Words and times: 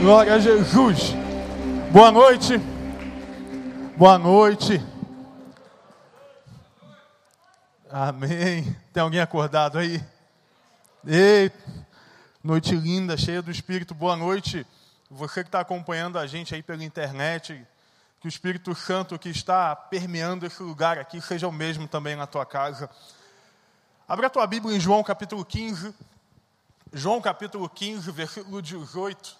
Glória 0.00 0.34
a 0.34 0.38
Jesus. 0.38 1.12
Boa 1.92 2.10
noite. 2.10 2.56
Boa 3.98 4.18
noite. 4.18 4.82
Amém. 7.90 8.74
Tem 8.94 9.02
alguém 9.02 9.20
acordado 9.20 9.76
aí? 9.76 10.02
Ei, 11.06 11.52
noite 12.42 12.74
linda, 12.74 13.14
cheia 13.14 13.42
do 13.42 13.50
Espírito. 13.50 13.94
Boa 13.94 14.16
noite. 14.16 14.66
Você 15.10 15.42
que 15.42 15.48
está 15.48 15.60
acompanhando 15.60 16.18
a 16.18 16.26
gente 16.26 16.54
aí 16.54 16.62
pela 16.62 16.82
internet, 16.82 17.62
que 18.22 18.26
o 18.26 18.28
Espírito 18.28 18.74
Santo 18.74 19.18
que 19.18 19.28
está 19.28 19.76
permeando 19.76 20.46
esse 20.46 20.62
lugar 20.62 20.98
aqui 20.98 21.20
seja 21.20 21.46
o 21.46 21.52
mesmo 21.52 21.86
também 21.86 22.16
na 22.16 22.26
tua 22.26 22.46
casa. 22.46 22.88
Abra 24.08 24.28
a 24.28 24.30
tua 24.30 24.46
Bíblia 24.46 24.74
em 24.74 24.80
João 24.80 25.02
capítulo 25.02 25.44
15. 25.44 25.94
João 26.90 27.20
capítulo 27.20 27.68
15, 27.68 28.10
versículo 28.10 28.62
18. 28.62 29.39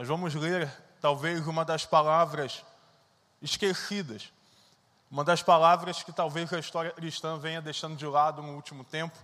Nós 0.00 0.08
vamos 0.08 0.34
ler 0.34 0.66
talvez 0.98 1.46
uma 1.46 1.62
das 1.62 1.84
palavras 1.84 2.64
esquecidas, 3.42 4.32
uma 5.10 5.22
das 5.22 5.42
palavras 5.42 6.02
que 6.02 6.10
talvez 6.10 6.50
a 6.54 6.58
história 6.58 6.90
cristã 6.90 7.38
venha 7.38 7.60
deixando 7.60 7.98
de 7.98 8.06
lado 8.06 8.40
no 8.40 8.54
último 8.54 8.82
tempo. 8.82 9.14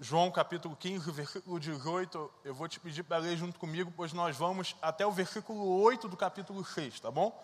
João 0.00 0.30
capítulo 0.30 0.74
15, 0.74 1.10
versículo 1.10 1.60
18, 1.60 2.30
eu 2.46 2.54
vou 2.54 2.66
te 2.66 2.80
pedir 2.80 3.02
para 3.02 3.18
ler 3.18 3.36
junto 3.36 3.58
comigo, 3.58 3.92
pois 3.94 4.14
nós 4.14 4.38
vamos 4.38 4.74
até 4.80 5.06
o 5.06 5.12
versículo 5.12 5.82
8 5.82 6.08
do 6.08 6.16
capítulo 6.16 6.64
6, 6.64 7.00
tá 7.00 7.10
bom? 7.10 7.38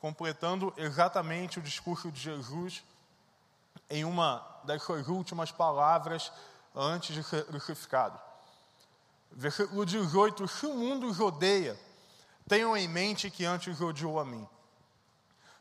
Completando 0.00 0.72
exatamente 0.78 1.58
o 1.58 1.62
discurso 1.62 2.10
de 2.10 2.18
Jesus 2.18 2.82
em 3.90 4.02
uma 4.02 4.42
das 4.64 4.82
suas 4.82 5.08
últimas 5.08 5.52
palavras 5.52 6.32
antes 6.74 7.14
de 7.14 7.22
ser 7.22 7.44
crucificado. 7.44 8.25
Versículo 9.32 9.84
18: 9.84 10.48
Se 10.48 10.66
o 10.66 10.74
mundo 10.74 11.06
os 11.06 11.20
odeia, 11.20 11.78
tenham 12.48 12.76
em 12.76 12.88
mente 12.88 13.30
que 13.30 13.44
antes 13.44 13.80
odiou 13.80 14.18
a 14.18 14.24
mim. 14.24 14.46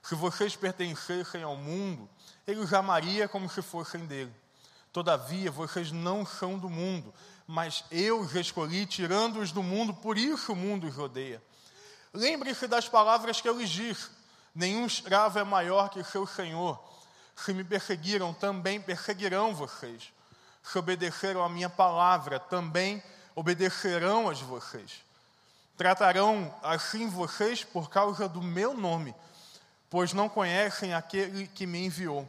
Se 0.01 0.13
vocês 0.13 0.55
pertencessem 0.55 1.41
ao 1.41 1.55
mundo, 1.55 2.07
ele 2.45 2.59
os 2.59 2.73
amaria 2.73 3.27
como 3.27 3.49
se 3.49 3.61
fossem 3.61 4.05
dele. 4.05 4.33
Todavia, 4.93 5.51
vocês 5.51 5.91
não 5.91 6.25
são 6.25 6.57
do 6.57 6.69
mundo, 6.69 7.13
mas 7.47 7.83
eu 7.91 8.19
os 8.19 8.33
escolhi, 8.35 8.85
tirando-os 8.85 9.51
do 9.51 9.61
mundo, 9.61 9.93
por 9.93 10.17
isso 10.17 10.53
o 10.53 10.55
mundo 10.55 10.87
os 10.87 10.97
odeia. 10.97 11.43
Lembre-se 12.13 12.67
das 12.67 12.87
palavras 12.87 13.41
que 13.41 13.49
eu 13.49 13.59
lhes 13.59 13.69
disse: 13.69 14.09
nenhum 14.53 14.85
escravo 14.85 15.37
é 15.37 15.43
maior 15.43 15.89
que 15.89 16.03
seu 16.03 16.25
senhor. 16.25 16.81
Se 17.35 17.53
me 17.53 17.63
perseguiram, 17.63 18.33
também 18.33 18.79
perseguirão 18.79 19.53
vocês. 19.53 20.13
Se 20.63 20.77
obedeceram 20.77 21.43
à 21.43 21.49
minha 21.49 21.69
palavra, 21.69 22.39
também 22.39 23.03
obedecerão 23.35 24.29
as 24.29 24.39
vocês. 24.41 25.03
Tratarão 25.77 26.53
assim 26.63 27.09
vocês 27.09 27.63
por 27.63 27.89
causa 27.89 28.29
do 28.29 28.41
meu 28.41 28.73
nome, 28.73 29.13
pois 29.89 30.13
não 30.13 30.29
conhecem 30.29 30.93
aquele 30.93 31.47
que 31.47 31.67
me 31.67 31.85
enviou. 31.85 32.27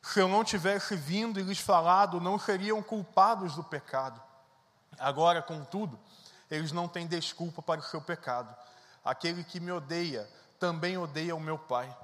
Se 0.00 0.20
eu 0.20 0.28
não 0.28 0.44
tivesse 0.44 0.94
vindo 0.94 1.40
e 1.40 1.42
lhes 1.42 1.58
falado, 1.58 2.20
não 2.20 2.38
seriam 2.38 2.82
culpados 2.82 3.56
do 3.56 3.64
pecado. 3.64 4.22
Agora, 4.98 5.42
contudo, 5.42 5.98
eles 6.50 6.72
não 6.72 6.88
têm 6.88 7.06
desculpa 7.06 7.60
para 7.60 7.80
o 7.80 7.84
seu 7.84 8.00
pecado. 8.00 8.54
Aquele 9.04 9.42
que 9.42 9.60
me 9.60 9.72
odeia 9.72 10.28
também 10.58 10.96
odeia 10.96 11.34
o 11.34 11.40
meu 11.40 11.58
Pai. 11.58 11.94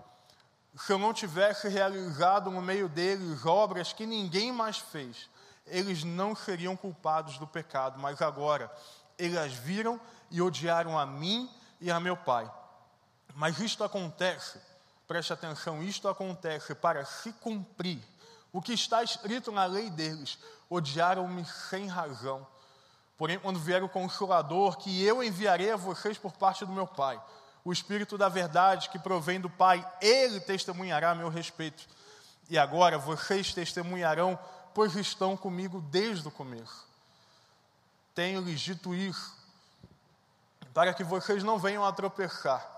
Se 0.77 0.93
eu 0.93 0.99
não 0.99 1.15
tivesse 1.15 1.69
realizado 1.69 2.51
no 2.51 2.61
meio 2.61 2.89
deles 2.89 3.47
obras 3.47 3.93
que 3.93 4.05
ninguém 4.05 4.53
mais 4.53 4.79
fez, 4.79 5.29
eles 5.67 6.05
não 6.05 6.35
seriam 6.35 6.77
culpados 6.77 7.39
do 7.39 7.47
pecado, 7.47 7.99
mas 7.99 8.21
agora 8.21 8.71
eles 9.19 9.53
viram 9.53 10.01
e 10.31 10.43
odiaram 10.43 10.99
a 10.99 11.07
mim 11.07 11.51
e 11.81 11.91
a 11.91 11.99
meu 11.99 12.17
pai. 12.17 12.51
Mas 13.35 13.59
isto 13.59 13.83
acontece, 13.83 14.61
preste 15.09 15.33
atenção, 15.33 15.83
isto 15.83 16.09
acontece 16.09 16.75
para 16.75 17.05
se 17.05 17.33
cumprir 17.33 18.03
o 18.53 18.63
que 18.63 18.73
está 18.73 19.03
escrito 19.03 19.51
na 19.51 19.65
lei 19.65 19.91
deles: 19.91 20.39
odiaram-me 20.71 21.45
sem 21.45 21.89
razão. 21.89 22.47
Porém, 23.17 23.39
quando 23.39 23.61
vier 23.61 23.83
o 23.83 23.89
Consolador, 23.89 24.77
que 24.77 25.03
eu 25.03 25.23
enviarei 25.23 25.71
a 25.73 25.77
vocês 25.77 26.19
por 26.19 26.33
parte 26.33 26.65
do 26.65 26.73
meu 26.73 26.87
Pai, 26.87 27.21
o 27.65 27.73
Espírito 27.73 28.19
da 28.19 28.29
Verdade 28.29 28.89
que 28.91 28.99
provém 28.99 29.41
do 29.41 29.49
Pai, 29.49 29.87
ele 30.01 30.41
testemunhará 30.41 31.11
a 31.11 31.15
meu 31.15 31.29
respeito. 31.29 31.87
E 32.51 32.59
agora 32.59 32.99
vocês 32.99 33.55
testemunharão 33.55 34.39
pois 34.75 34.97
estão 34.97 35.37
comigo 35.37 35.81
desde 35.81 36.27
o 36.27 36.31
começo. 36.31 36.87
Tenho-lhes 38.15 38.61
dito 38.61 38.95
isso, 38.95 39.35
para 40.75 40.93
que 40.93 41.05
vocês 41.05 41.43
não 41.43 41.59
venham 41.59 41.85
a 41.85 41.93
tropeçar. 41.93 42.75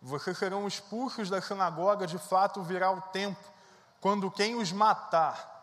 Vocês 0.00 0.38
serão 0.38 0.66
expulsos 0.66 1.28
da 1.28 1.42
sinagoga, 1.42 2.06
de 2.06 2.18
fato 2.18 2.62
virá 2.62 2.90
o 2.90 3.00
tempo, 3.00 3.44
quando 4.00 4.30
quem 4.30 4.54
os 4.54 4.70
matar, 4.70 5.56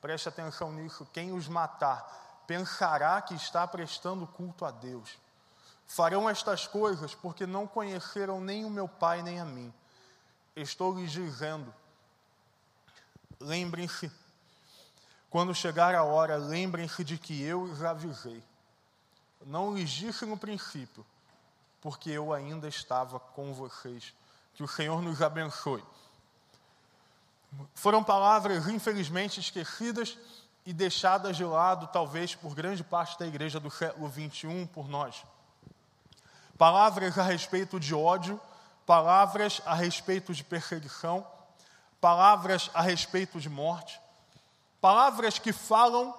preste 0.00 0.28
atenção 0.28 0.72
nisso, 0.72 1.06
quem 1.12 1.32
os 1.32 1.46
matar, 1.46 2.42
pensará 2.46 3.20
que 3.20 3.34
está 3.34 3.66
prestando 3.66 4.26
culto 4.26 4.64
a 4.64 4.70
Deus. 4.70 5.18
Farão 5.86 6.28
estas 6.28 6.66
coisas 6.66 7.14
porque 7.14 7.46
não 7.46 7.66
conheceram 7.66 8.40
nem 8.40 8.64
o 8.64 8.70
meu 8.70 8.88
Pai 8.88 9.22
nem 9.22 9.38
a 9.40 9.44
mim. 9.44 9.72
Estou 10.56 10.94
lhes 10.94 11.12
dizendo, 11.12 11.72
lembrem-se 13.38 14.10
quando 15.32 15.54
chegar 15.54 15.94
a 15.94 16.04
hora, 16.04 16.36
lembrem-se 16.36 17.02
de 17.02 17.16
que 17.16 17.42
eu 17.42 17.62
os 17.62 17.82
avisei. 17.82 18.44
Não 19.46 19.74
lhes 19.74 19.88
disse 19.88 20.26
no 20.26 20.36
princípio, 20.36 21.06
porque 21.80 22.10
eu 22.10 22.34
ainda 22.34 22.68
estava 22.68 23.18
com 23.18 23.54
vocês. 23.54 24.12
Que 24.52 24.62
o 24.62 24.68
Senhor 24.68 25.00
nos 25.00 25.22
abençoe. 25.22 25.82
Foram 27.74 28.04
palavras, 28.04 28.68
infelizmente, 28.68 29.40
esquecidas 29.40 30.18
e 30.66 30.72
deixadas 30.74 31.34
de 31.34 31.44
lado, 31.44 31.86
talvez 31.86 32.34
por 32.34 32.54
grande 32.54 32.84
parte 32.84 33.18
da 33.18 33.26
igreja 33.26 33.58
do 33.58 33.70
século 33.70 34.10
21 34.10 34.66
por 34.66 34.86
nós. 34.86 35.24
Palavras 36.58 37.16
a 37.18 37.22
respeito 37.22 37.80
de 37.80 37.94
ódio, 37.94 38.38
palavras 38.84 39.62
a 39.64 39.72
respeito 39.72 40.34
de 40.34 40.44
perseguição, 40.44 41.26
palavras 42.02 42.70
a 42.74 42.82
respeito 42.82 43.40
de 43.40 43.48
morte, 43.48 43.98
Palavras 44.82 45.38
que 45.38 45.52
falam 45.52 46.12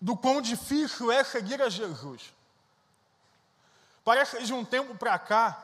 do 0.00 0.16
quão 0.16 0.40
difícil 0.42 1.12
é 1.12 1.22
seguir 1.22 1.62
a 1.62 1.68
Jesus. 1.68 2.34
Parece 4.04 4.36
que 4.36 4.42
de 4.42 4.52
um 4.52 4.64
tempo 4.64 4.96
para 4.96 5.16
cá, 5.16 5.56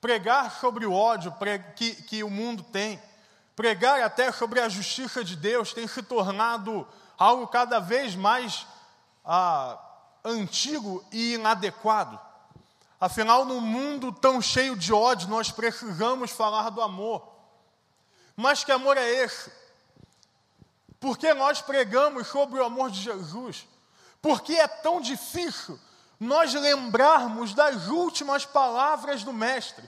pregar 0.00 0.52
sobre 0.52 0.86
o 0.86 0.92
ódio 0.92 1.34
que, 1.74 1.96
que 2.02 2.22
o 2.22 2.30
mundo 2.30 2.62
tem, 2.62 3.02
pregar 3.56 4.00
até 4.00 4.30
sobre 4.30 4.60
a 4.60 4.68
justiça 4.68 5.24
de 5.24 5.34
Deus 5.34 5.72
tem 5.72 5.88
se 5.88 6.04
tornado 6.04 6.86
algo 7.18 7.48
cada 7.48 7.80
vez 7.80 8.14
mais 8.14 8.64
ah, 9.24 9.76
antigo 10.24 11.04
e 11.10 11.34
inadequado. 11.34 12.16
Afinal, 13.00 13.44
num 13.44 13.60
mundo 13.60 14.12
tão 14.12 14.40
cheio 14.40 14.76
de 14.76 14.92
ódio, 14.92 15.28
nós 15.28 15.50
precisamos 15.50 16.30
falar 16.30 16.70
do 16.70 16.80
amor. 16.80 17.26
Mas 18.36 18.62
que 18.62 18.70
amor 18.70 18.96
é 18.96 19.10
esse? 19.10 19.63
Porque 21.04 21.34
nós 21.34 21.60
pregamos 21.60 22.28
sobre 22.28 22.58
o 22.58 22.64
amor 22.64 22.90
de 22.90 22.98
Jesus? 22.98 23.68
Porque 24.22 24.54
é 24.54 24.66
tão 24.66 25.02
difícil 25.02 25.78
nós 26.18 26.54
lembrarmos 26.54 27.52
das 27.52 27.88
últimas 27.88 28.46
palavras 28.46 29.22
do 29.22 29.30
Mestre? 29.30 29.86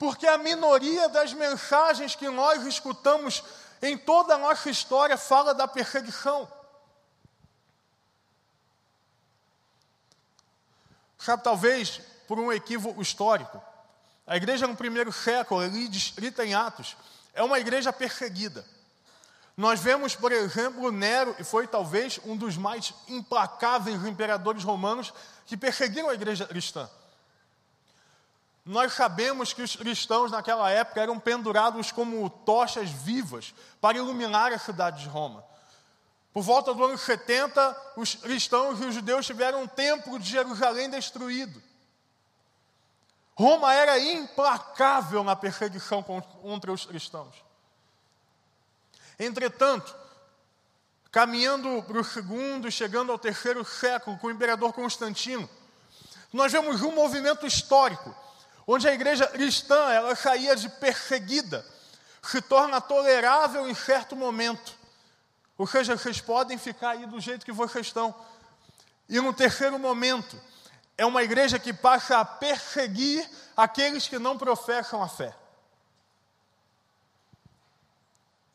Porque 0.00 0.26
a 0.26 0.36
minoria 0.36 1.08
das 1.08 1.32
mensagens 1.32 2.16
que 2.16 2.28
nós 2.28 2.66
escutamos 2.66 3.44
em 3.80 3.96
toda 3.96 4.34
a 4.34 4.38
nossa 4.38 4.68
história 4.68 5.16
fala 5.16 5.54
da 5.54 5.68
perseguição. 5.68 6.50
Sabe, 11.20 11.44
talvez 11.44 12.00
por 12.26 12.40
um 12.40 12.52
equívoco 12.52 13.00
histórico, 13.00 13.62
a 14.26 14.36
igreja 14.36 14.66
no 14.66 14.74
primeiro 14.74 15.12
século, 15.12 15.60
ali 15.60 15.86
descrita 15.86 16.44
em 16.44 16.52
Atos, 16.52 16.96
é 17.32 17.44
uma 17.44 17.60
igreja 17.60 17.92
perseguida. 17.92 18.74
Nós 19.56 19.80
vemos, 19.80 20.14
por 20.14 20.32
exemplo, 20.32 20.92
Nero, 20.92 21.34
e 21.38 21.44
foi 21.44 21.66
talvez 21.66 22.20
um 22.24 22.36
dos 22.36 22.58
mais 22.58 22.92
implacáveis 23.08 24.04
imperadores 24.04 24.62
romanos 24.62 25.14
que 25.46 25.56
perseguiram 25.56 26.10
a 26.10 26.14
igreja 26.14 26.46
cristã. 26.46 26.88
Nós 28.66 28.92
sabemos 28.92 29.52
que 29.54 29.62
os 29.62 29.74
cristãos 29.74 30.30
naquela 30.30 30.68
época 30.70 31.00
eram 31.00 31.18
pendurados 31.18 31.90
como 31.90 32.28
tochas 32.28 32.90
vivas 32.90 33.54
para 33.80 33.96
iluminar 33.96 34.52
a 34.52 34.58
cidade 34.58 35.04
de 35.04 35.08
Roma. 35.08 35.42
Por 36.34 36.42
volta 36.42 36.74
do 36.74 36.84
ano 36.84 36.98
70, 36.98 37.92
os 37.96 38.14
cristãos 38.14 38.78
e 38.80 38.84
os 38.84 38.94
judeus 38.94 39.24
tiveram 39.24 39.62
o 39.62 39.68
templo 39.68 40.18
de 40.18 40.28
Jerusalém 40.28 40.90
destruído. 40.90 41.62
Roma 43.34 43.72
era 43.72 43.98
implacável 43.98 45.24
na 45.24 45.34
perseguição 45.34 46.02
contra 46.02 46.72
os 46.72 46.84
cristãos. 46.84 47.45
Entretanto, 49.18 49.94
caminhando 51.10 51.82
para 51.82 51.98
o 51.98 52.04
segundo, 52.04 52.70
chegando 52.70 53.10
ao 53.10 53.18
terceiro 53.18 53.64
século, 53.64 54.18
com 54.18 54.26
o 54.26 54.30
imperador 54.30 54.72
Constantino, 54.72 55.48
nós 56.32 56.52
vemos 56.52 56.82
um 56.82 56.92
movimento 56.92 57.46
histórico, 57.46 58.14
onde 58.66 58.86
a 58.86 58.92
igreja 58.92 59.26
cristã 59.26 59.90
ela 59.90 60.14
saía 60.14 60.54
de 60.54 60.68
perseguida, 60.68 61.64
se 62.22 62.42
torna 62.42 62.80
tolerável 62.80 63.68
em 63.68 63.74
certo 63.74 64.14
momento. 64.14 64.74
Ou 65.56 65.66
seja, 65.66 65.96
vocês 65.96 66.20
podem 66.20 66.58
ficar 66.58 66.90
aí 66.90 67.06
do 67.06 67.20
jeito 67.20 67.46
que 67.46 67.52
vocês 67.52 67.86
estão. 67.86 68.14
E 69.08 69.20
no 69.20 69.32
terceiro 69.32 69.78
momento, 69.78 70.38
é 70.98 71.06
uma 71.06 71.22
igreja 71.22 71.58
que 71.58 71.72
passa 71.72 72.18
a 72.18 72.24
perseguir 72.24 73.26
aqueles 73.56 74.08
que 74.08 74.18
não 74.18 74.36
professam 74.36 75.02
a 75.02 75.08
fé. 75.08 75.34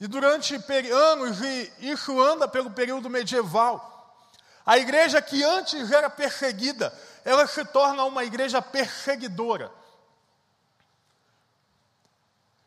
E 0.01 0.07
durante 0.07 0.56
anos, 0.92 1.39
e 1.42 1.71
isso 1.80 2.19
anda 2.19 2.48
pelo 2.48 2.71
período 2.71 3.07
medieval, 3.07 4.18
a 4.65 4.75
igreja 4.80 5.21
que 5.21 5.44
antes 5.44 5.92
era 5.92 6.09
perseguida, 6.09 6.92
ela 7.24 7.45
se 7.45 7.63
torna 7.65 8.03
uma 8.06 8.25
igreja 8.25 8.63
perseguidora. 8.63 9.71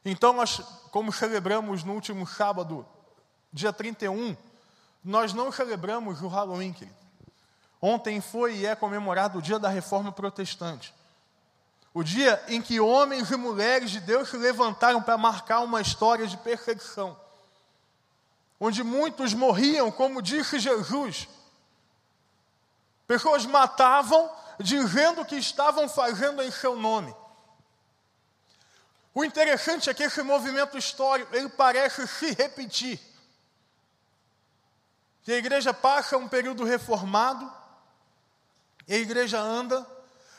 Então, 0.04 0.32
nós, 0.32 0.60
como 0.92 1.12
celebramos 1.12 1.82
no 1.82 1.94
último 1.94 2.24
sábado, 2.24 2.86
dia 3.52 3.72
31, 3.72 4.36
nós 5.02 5.32
não 5.32 5.50
celebramos 5.50 6.22
o 6.22 6.28
Halloween, 6.28 6.72
querido. 6.72 6.96
Ontem 7.82 8.20
foi 8.20 8.58
e 8.58 8.66
é 8.66 8.76
comemorado 8.76 9.40
o 9.40 9.42
dia 9.42 9.58
da 9.58 9.68
reforma 9.68 10.12
protestante. 10.12 10.94
O 11.92 12.04
dia 12.04 12.40
em 12.46 12.62
que 12.62 12.78
homens 12.78 13.32
e 13.32 13.36
mulheres 13.36 13.90
de 13.90 13.98
Deus 13.98 14.28
se 14.28 14.36
levantaram 14.36 15.02
para 15.02 15.18
marcar 15.18 15.62
uma 15.62 15.80
história 15.80 16.28
de 16.28 16.36
perseguição. 16.36 17.23
Onde 18.58 18.82
muitos 18.82 19.34
morriam, 19.34 19.90
como 19.90 20.22
disse 20.22 20.58
Jesus. 20.58 21.28
Pessoas 23.06 23.44
matavam 23.44 24.30
dizendo 24.58 25.24
que 25.24 25.36
estavam 25.36 25.88
fazendo 25.88 26.42
em 26.42 26.50
seu 26.50 26.76
nome. 26.76 27.14
O 29.12 29.24
interessante 29.24 29.90
é 29.90 29.94
que 29.94 30.04
esse 30.04 30.22
movimento 30.22 30.78
histórico, 30.78 31.34
ele 31.34 31.48
parece 31.48 32.06
se 32.06 32.32
repetir. 32.32 33.00
Que 35.22 35.32
a 35.32 35.36
igreja 35.36 35.72
passa 35.72 36.16
um 36.16 36.28
período 36.28 36.64
reformado, 36.64 37.50
e 38.86 38.94
a 38.94 38.98
igreja 38.98 39.38
anda 39.38 39.86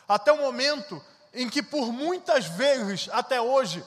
até 0.08 0.32
o 0.32 0.38
momento 0.38 1.04
em 1.34 1.50
que 1.50 1.62
por 1.64 1.92
muitas 1.92 2.46
vezes, 2.46 3.10
até 3.12 3.42
hoje, 3.42 3.84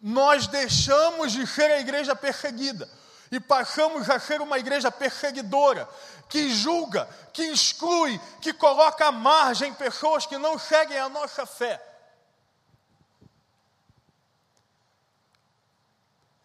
nós 0.00 0.46
deixamos 0.46 1.32
de 1.32 1.46
ser 1.46 1.70
a 1.70 1.80
igreja 1.80 2.14
perseguida 2.14 2.88
e 3.30 3.38
passamos 3.38 4.10
a 4.10 4.18
ser 4.18 4.40
uma 4.40 4.58
igreja 4.58 4.90
perseguidora, 4.90 5.88
que 6.28 6.50
julga, 6.50 7.06
que 7.32 7.42
exclui, 7.44 8.20
que 8.40 8.52
coloca 8.52 9.06
à 9.06 9.12
margem 9.12 9.72
pessoas 9.72 10.26
que 10.26 10.36
não 10.36 10.58
seguem 10.58 10.98
a 10.98 11.08
nossa 11.08 11.46
fé. 11.46 11.80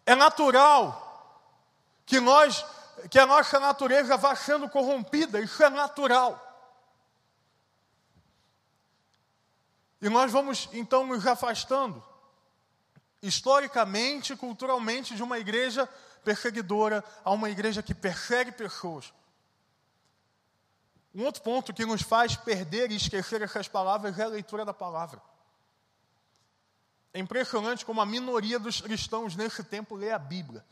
É 0.04 0.14
natural 0.14 1.02
que 2.04 2.20
nós, 2.20 2.64
que 3.10 3.18
a 3.18 3.26
nossa 3.26 3.58
natureza 3.58 4.16
vá 4.16 4.36
sendo 4.36 4.68
corrompida, 4.68 5.40
isso 5.40 5.60
é 5.64 5.68
natural. 5.68 6.42
E 10.00 10.08
nós 10.08 10.30
vamos 10.30 10.68
então 10.72 11.04
nos 11.04 11.26
afastando, 11.26 12.04
historicamente, 13.20 14.36
culturalmente, 14.36 15.16
de 15.16 15.22
uma 15.22 15.38
igreja 15.38 15.88
perseguidora 16.26 17.04
a 17.24 17.30
uma 17.30 17.48
igreja 17.48 17.84
que 17.84 17.94
persegue 17.94 18.50
pessoas. 18.50 19.14
Um 21.14 21.24
outro 21.24 21.40
ponto 21.40 21.72
que 21.72 21.86
nos 21.86 22.02
faz 22.02 22.34
perder 22.34 22.90
e 22.90 22.96
esquecer 22.96 23.40
essas 23.42 23.68
palavras 23.68 24.18
é 24.18 24.24
a 24.24 24.26
leitura 24.26 24.64
da 24.64 24.74
palavra. 24.74 25.22
É 27.14 27.20
impressionante 27.20 27.86
como 27.86 28.00
a 28.00 28.06
minoria 28.06 28.58
dos 28.58 28.80
cristãos 28.80 29.36
nesse 29.36 29.62
tempo 29.62 29.94
lê 29.94 30.10
a 30.10 30.18
Bíblia. 30.18 30.64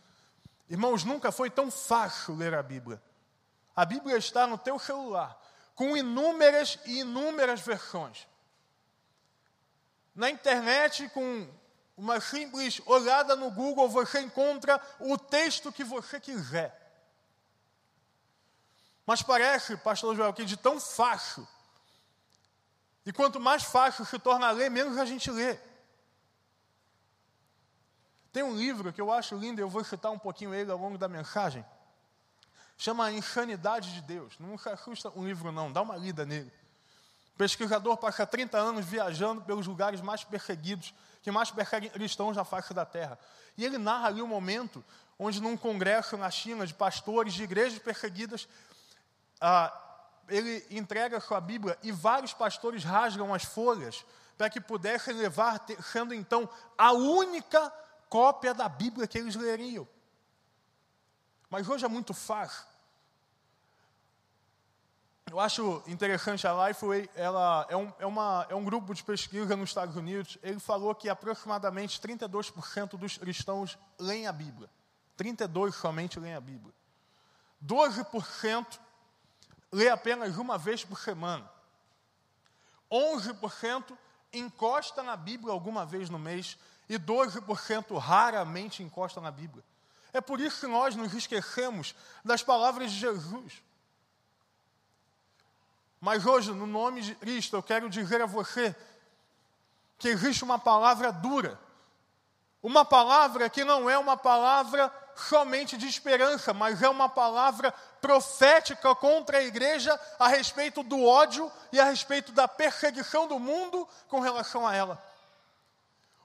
Irmãos, 0.69 1.05
nunca 1.05 1.31
foi 1.31 1.49
tão 1.49 1.71
fácil 1.71 2.35
ler 2.35 2.53
a 2.53 2.63
Bíblia. 2.63 3.01
A 3.77 3.85
Bíblia 3.85 4.17
está 4.17 4.49
no 4.49 4.59
teu 4.59 4.77
celular, 4.81 5.41
com 5.77 5.97
inúmeras 5.97 6.81
e 6.85 6.99
inúmeras 6.99 7.61
versões 7.61 8.27
na 10.15 10.31
internet, 10.31 11.09
com 11.09 11.49
uma 11.97 12.21
simples 12.21 12.81
olhada 12.87 13.37
no 13.37 13.51
Google, 13.51 13.89
você 13.89 14.21
encontra 14.21 14.81
o 14.99 15.17
texto 15.17 15.73
que 15.73 15.85
você 15.85 16.19
quiser. 16.19 16.81
Mas 19.07 19.23
parece, 19.23 19.77
pastor 19.77 20.17
Joel, 20.17 20.33
que 20.33 20.45
de 20.45 20.57
tão 20.57 20.81
fácil, 20.81 21.47
e 23.07 23.13
quanto 23.13 23.39
mais 23.39 23.63
fácil 23.63 24.05
se 24.05 24.19
torna 24.19 24.49
a 24.49 24.51
ler, 24.51 24.71
menos 24.71 24.97
a 24.97 25.05
gente 25.05 25.31
lê. 25.31 25.59
Tem 28.33 28.43
um 28.43 28.57
livro 28.57 28.93
que 28.93 29.01
eu 29.01 29.13
acho 29.13 29.37
lindo, 29.37 29.61
eu 29.61 29.69
vou 29.69 29.85
citar 29.85 30.11
um 30.11 30.19
pouquinho 30.19 30.55
ele 30.55 30.71
ao 30.71 30.79
longo 30.79 30.99
da 30.99 31.07
mensagem. 31.07 31.65
Chama 32.77 33.13
Insanidade 33.13 33.95
de 33.95 34.01
Deus. 34.01 34.35
Não 34.41 34.59
se 34.59 34.69
assusta 34.69 35.13
um 35.15 35.25
livro, 35.25 35.53
não, 35.53 35.71
dá 35.71 35.83
uma 35.83 35.97
lida 35.97 36.25
nele. 36.25 36.53
O 37.35 37.37
pesquisador 37.37 37.97
passa 37.97 38.27
30 38.27 38.57
anos 38.59 38.85
viajando 38.87 39.43
pelos 39.43 39.67
lugares 39.67 40.01
mais 40.01 40.25
perseguidos, 40.25 40.95
que 41.25 41.31
mais 41.31 41.51
perseguem 41.51 41.89
cristãos 41.89 42.37
na 42.37 42.45
face 42.45 42.75
da 42.75 42.85
terra. 42.85 43.19
E 43.57 43.65
ele 43.65 43.79
narra 43.79 44.09
ali 44.09 44.21
um 44.21 44.27
momento 44.27 44.85
onde, 45.19 45.41
num 45.41 45.57
congresso 45.57 46.19
na 46.19 46.31
China 46.31 46.67
de 46.67 46.75
pastores 46.75 47.33
de 47.33 47.43
igrejas 47.43 47.79
perseguidas, 47.79 48.47
ah, 49.41 49.73
ele 50.29 50.67
entrega 50.71 51.19
sua 51.21 51.41
Bíblia 51.41 51.79
e 51.83 51.91
vários 51.91 52.35
pastores 52.35 52.85
rasgam 52.85 53.33
as 53.33 53.43
folhas 53.43 54.05
para 54.37 54.51
que 54.51 54.61
pudessem 54.61 55.15
levar, 55.15 55.65
sendo 55.91 56.13
então 56.13 56.47
a 56.77 56.93
única 56.93 57.73
cópia 58.11 58.53
da 58.53 58.69
Bíblia 58.69 59.07
que 59.07 59.17
eles 59.17 59.35
leriam. 59.35 59.89
Mas 61.49 61.67
hoje 61.67 61.87
é 61.87 61.89
muito 61.89 62.13
fácil 62.13 62.74
eu 65.35 65.41
acho 65.41 65.83
interessante 65.89 66.47
a 66.47 66.69
Lifeway, 66.69 67.11
ela 67.17 67.67
é 67.69 67.77
um, 67.77 67.93
é, 67.99 68.07
uma, 68.07 68.47
é 68.49 68.55
um 68.55 68.63
grupo 68.63 68.95
de 68.95 69.03
pesquisa 69.03 69.57
nos 69.57 69.71
Estados 69.71 69.97
Unidos. 69.97 70.39
Ele 70.45 70.61
falou 70.61 70.95
que 70.95 71.09
aproximadamente 71.09 72.01
32% 72.01 72.91
dos 72.91 73.19
cristãos 73.19 73.77
leem 73.99 74.29
a 74.29 74.33
Bíblia. 74.33 74.71
32% 75.19 75.73
somente 75.73 76.21
leem 76.21 76.35
a 76.35 76.41
Bíblia. 76.41 76.73
12% 77.67 78.79
lê 79.73 79.89
apenas 79.89 80.39
uma 80.39 80.57
vez 80.57 80.85
por 80.85 81.01
semana. 81.01 81.51
11% 82.89 83.99
encosta 84.33 85.03
na 85.03 85.17
Bíblia 85.17 85.53
alguma 85.53 85.85
vez 85.85 86.09
no 86.09 86.19
mês 86.19 86.57
e 86.89 86.97
12% 86.97 87.99
raramente 87.99 88.85
encosta 88.85 89.21
na 89.21 89.33
Bíblia. 89.33 89.65
É 90.13 90.21
por 90.21 90.41
isso 90.41 90.61
que 90.61 90.69
nós 90.69 90.95
nos 90.95 91.13
esquecemos 91.13 91.93
das 92.25 92.41
palavras 92.41 92.93
de 92.93 93.01
Jesus. 93.01 93.65
Mas 96.05 96.27
hoje, 96.27 96.53
no 96.53 96.67
nome 96.67 97.01
de 97.01 97.15
Cristo, 97.15 97.57
eu 97.57 97.63
quero 97.63 97.89
dizer 97.89 98.21
a 98.21 98.27
você 98.27 98.77
que 99.97 100.07
existe 100.07 100.45
uma 100.45 100.59
palavra 100.59 101.11
dura. 101.11 101.59
Uma 102.63 102.85
palavra 102.85 103.49
que 103.49 103.65
não 103.65 103.89
é 103.89 103.97
uma 103.97 104.15
palavra 104.15 104.93
somente 105.17 105.79
de 105.79 105.87
esperança, 105.89 106.53
mas 106.53 106.83
é 106.83 106.91
uma 106.91 107.09
palavra 107.09 107.73
profética 108.03 108.95
contra 108.95 109.39
a 109.39 109.45
igreja 109.45 109.99
a 110.19 110.29
respeito 110.29 110.83
do 110.83 111.03
ódio 111.03 111.51
e 111.73 111.81
a 111.81 111.85
respeito 111.85 112.33
da 112.33 112.47
perseguição 112.47 113.27
do 113.27 113.39
mundo 113.39 113.89
com 114.07 114.21
relação 114.21 114.69
a 114.69 114.75
ela. 114.75 115.03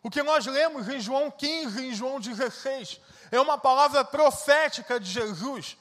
O 0.03 0.09
que 0.09 0.21
nós 0.21 0.45
lemos 0.45 0.89
em 0.89 0.99
João 0.99 1.31
15, 1.31 1.87
em 1.87 1.95
João 1.95 2.19
16, 2.19 2.99
é 3.31 3.39
uma 3.39 3.57
palavra 3.57 4.03
profética 4.03 4.99
de 4.99 5.09
Jesus 5.09 5.77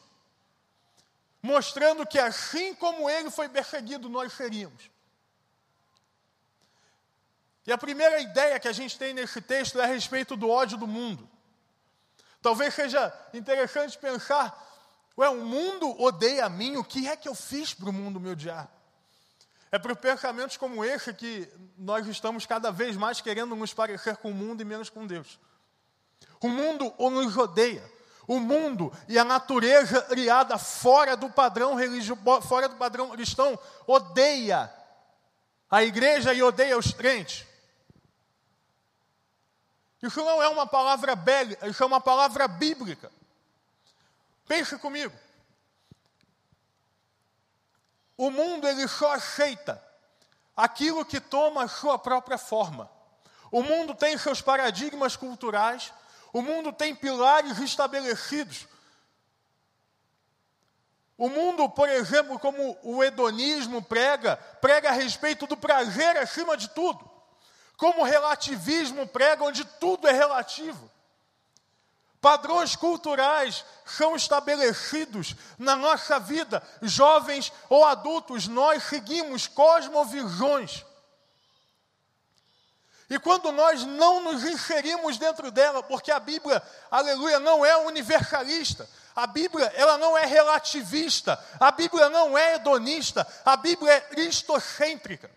mostrando 1.43 2.07
que 2.07 2.19
assim 2.19 2.75
como 2.75 3.09
ele 3.09 3.31
foi 3.31 3.49
perseguido, 3.49 4.09
nós 4.09 4.33
seríamos. 4.33 4.91
E 7.67 7.73
a 7.73 7.79
primeira 7.79 8.19
ideia 8.21 8.59
que 8.59 8.69
a 8.69 8.73
gente 8.73 8.99
tem 8.99 9.13
nesse 9.13 9.41
texto 9.41 9.79
é 9.79 9.85
a 9.85 9.87
respeito 9.87 10.35
do 10.37 10.49
ódio 10.49 10.79
do 10.79 10.87
mundo. 10.87 11.29
Talvez 12.41 12.75
seja 12.75 13.13
interessante 13.35 13.99
pensar: 13.99 14.57
ué, 15.17 15.29
o 15.29 15.45
mundo 15.45 16.01
odeia 16.01 16.47
a 16.47 16.49
mim, 16.49 16.77
o 16.77 16.85
que 16.85 17.07
é 17.07 17.15
que 17.15 17.29
eu 17.29 17.35
fiz 17.35 17.75
para 17.75 17.91
o 17.91 17.93
mundo 17.93 18.19
me 18.19 18.31
odiar? 18.31 18.71
É 19.71 19.79
por 19.79 19.95
pensamentos 19.97 20.57
como 20.57 20.83
esse 20.83 21.13
que 21.13 21.47
nós 21.77 22.07
estamos 22.07 22.47
cada 22.47 22.73
vez 22.73 22.97
mais 22.97 23.21
querendo 23.21 23.55
nos 23.55 23.75
parecer 23.75 24.17
com 24.17 24.31
o 24.31 24.35
mundo 24.35 24.63
e 24.63 24.65
menos 24.65 24.89
com 24.89 25.07
Deus. 25.07 25.39
O 26.41 26.49
mundo 26.49 26.95
nos 26.99 27.37
odeia 27.37 27.98
o 28.29 28.39
mundo 28.39 28.93
e 29.09 29.19
a 29.19 29.25
natureza 29.25 30.03
criada 30.03 30.59
fora 30.59 31.17
do 31.17 31.31
padrão 31.31 31.75
religioso, 31.75 32.43
fora 32.43 32.69
do 32.69 32.77
padrão 32.77 33.09
cristão, 33.09 33.59
odeia 33.87 34.71
a 35.71 35.83
igreja 35.83 36.35
e 36.35 36.43
odeia 36.43 36.77
os 36.77 36.93
crentes. 36.93 37.47
Isso 40.03 40.23
não 40.23 40.43
é 40.43 40.49
uma 40.49 40.67
palavra 40.67 41.17
bélica, 41.17 41.67
isso 41.67 41.83
é 41.83 41.87
uma 41.87 42.03
palavra 42.03 42.47
bíblica. 42.47 43.11
Pense 44.47 44.77
comigo. 44.77 45.17
O 48.17 48.31
mundo 48.31 48.69
ele 48.69 48.87
só 48.87 49.15
aceita 49.15 49.83
aquilo 50.55 51.05
que 51.05 51.19
toma 51.19 51.65
a 51.65 51.69
sua 51.69 51.99
própria 51.99 52.37
forma. 52.37 52.91
O 53.51 53.63
mundo 53.63 53.95
tem 53.95 54.19
seus 54.19 54.43
paradigmas 54.43 55.17
culturais, 55.17 55.95
o 56.33 56.43
mundo 56.43 56.73
tem 56.73 56.95
pilares 56.95 57.59
estabelecidos. 57.59 58.67
O 61.17 61.29
mundo, 61.29 61.69
por 61.69 61.89
exemplo, 61.89 62.39
como 62.39 62.79
o 62.83 63.03
hedonismo 63.03 63.83
prega, 63.83 64.37
prega 64.61 64.91
a 64.91 64.93
respeito 64.93 65.47
do 65.47 65.57
prazer 65.57 66.17
acima 66.17 66.57
de 66.57 66.69
tudo. 66.69 67.11
Como 67.77 68.03
o 68.03 68.05
relativismo 68.05 69.07
prega, 69.07 69.45
onde 69.45 69.65
tudo 69.65 70.07
é 70.07 70.13
relativo. 70.13 70.91
Padrões 72.21 72.75
culturais 72.75 73.65
são 73.85 74.17
estabelecidos 74.17 75.35
na 75.57 75.77
nossa 75.77 76.19
vida, 76.19 76.63
jovens 76.83 77.53
ou 77.69 77.85
adultos, 77.85 78.49
nós 78.49 78.83
seguimos 78.85 79.47
cosmovisões. 79.47 80.85
E 83.11 83.19
quando 83.19 83.51
nós 83.53 83.85
não 83.85 84.21
nos 84.21 84.45
inserimos 84.45 85.17
dentro 85.17 85.51
dela, 85.51 85.83
porque 85.83 86.11
a 86.11 86.21
Bíblia, 86.21 86.63
aleluia, 86.91 87.41
não 87.41 87.65
é 87.65 87.77
universalista, 87.79 88.89
a 89.17 89.27
Bíblia, 89.27 89.73
ela 89.75 89.97
não 89.97 90.17
é 90.17 90.27
relativista, 90.27 91.43
a 91.59 91.71
Bíblia 91.71 92.11
não 92.11 92.37
é 92.37 92.57
hedonista, 92.57 93.27
a 93.45 93.57
Bíblia 93.57 93.95
é 93.95 94.01
cristocêntrica. 94.01 95.31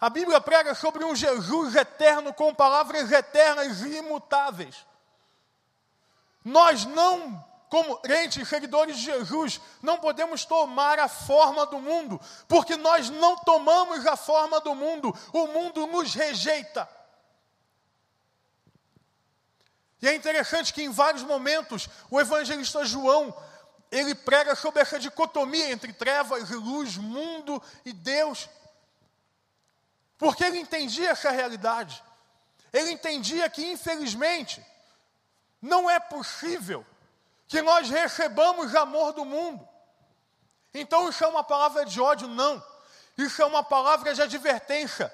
A 0.00 0.10
Bíblia 0.10 0.40
prega 0.40 0.74
sobre 0.74 1.04
um 1.04 1.14
Jesus 1.14 1.76
eterno 1.76 2.34
com 2.34 2.54
palavras 2.54 3.12
eternas 3.12 3.82
e 3.82 3.98
imutáveis. 3.98 4.86
Nós 6.44 6.84
não, 6.86 7.44
como 7.70 7.98
crentes, 7.98 8.48
seguidores 8.48 8.96
de 8.96 9.04
Jesus, 9.04 9.60
não 9.80 9.96
podemos 9.96 10.44
tomar 10.44 10.98
a 10.98 11.06
forma 11.06 11.64
do 11.66 11.78
mundo, 11.78 12.20
porque 12.48 12.76
nós 12.76 13.08
não 13.08 13.36
tomamos 13.36 14.04
a 14.08 14.16
forma 14.16 14.60
do 14.60 14.74
mundo, 14.74 15.16
o 15.32 15.46
mundo 15.46 15.86
nos 15.86 16.12
rejeita. 16.12 16.88
E 20.02 20.08
é 20.08 20.14
interessante 20.16 20.74
que 20.74 20.82
em 20.82 20.90
vários 20.90 21.22
momentos 21.22 21.88
o 22.10 22.20
evangelista 22.20 22.84
João, 22.84 23.32
ele 23.88 24.16
prega 24.16 24.56
sobre 24.56 24.82
essa 24.82 24.98
dicotomia 24.98 25.70
entre 25.70 25.92
trevas 25.92 26.50
e 26.50 26.54
luz, 26.56 26.96
mundo 26.96 27.62
e 27.84 27.92
Deus. 27.92 28.48
Porque 30.18 30.42
ele 30.42 30.58
entendia 30.58 31.10
essa 31.10 31.30
realidade. 31.30 32.02
Ele 32.72 32.90
entendia 32.90 33.48
que, 33.48 33.64
infelizmente, 33.64 34.64
não 35.62 35.88
é 35.88 36.00
possível 36.00 36.84
que 37.50 37.60
nós 37.62 37.90
recebamos 37.90 38.76
amor 38.76 39.12
do 39.12 39.24
mundo. 39.24 39.68
Então, 40.72 41.08
isso 41.08 41.24
é 41.24 41.26
uma 41.26 41.42
palavra 41.42 41.84
de 41.84 42.00
ódio? 42.00 42.28
Não. 42.28 42.64
Isso 43.18 43.42
é 43.42 43.44
uma 43.44 43.64
palavra 43.64 44.14
de 44.14 44.22
advertência. 44.22 45.12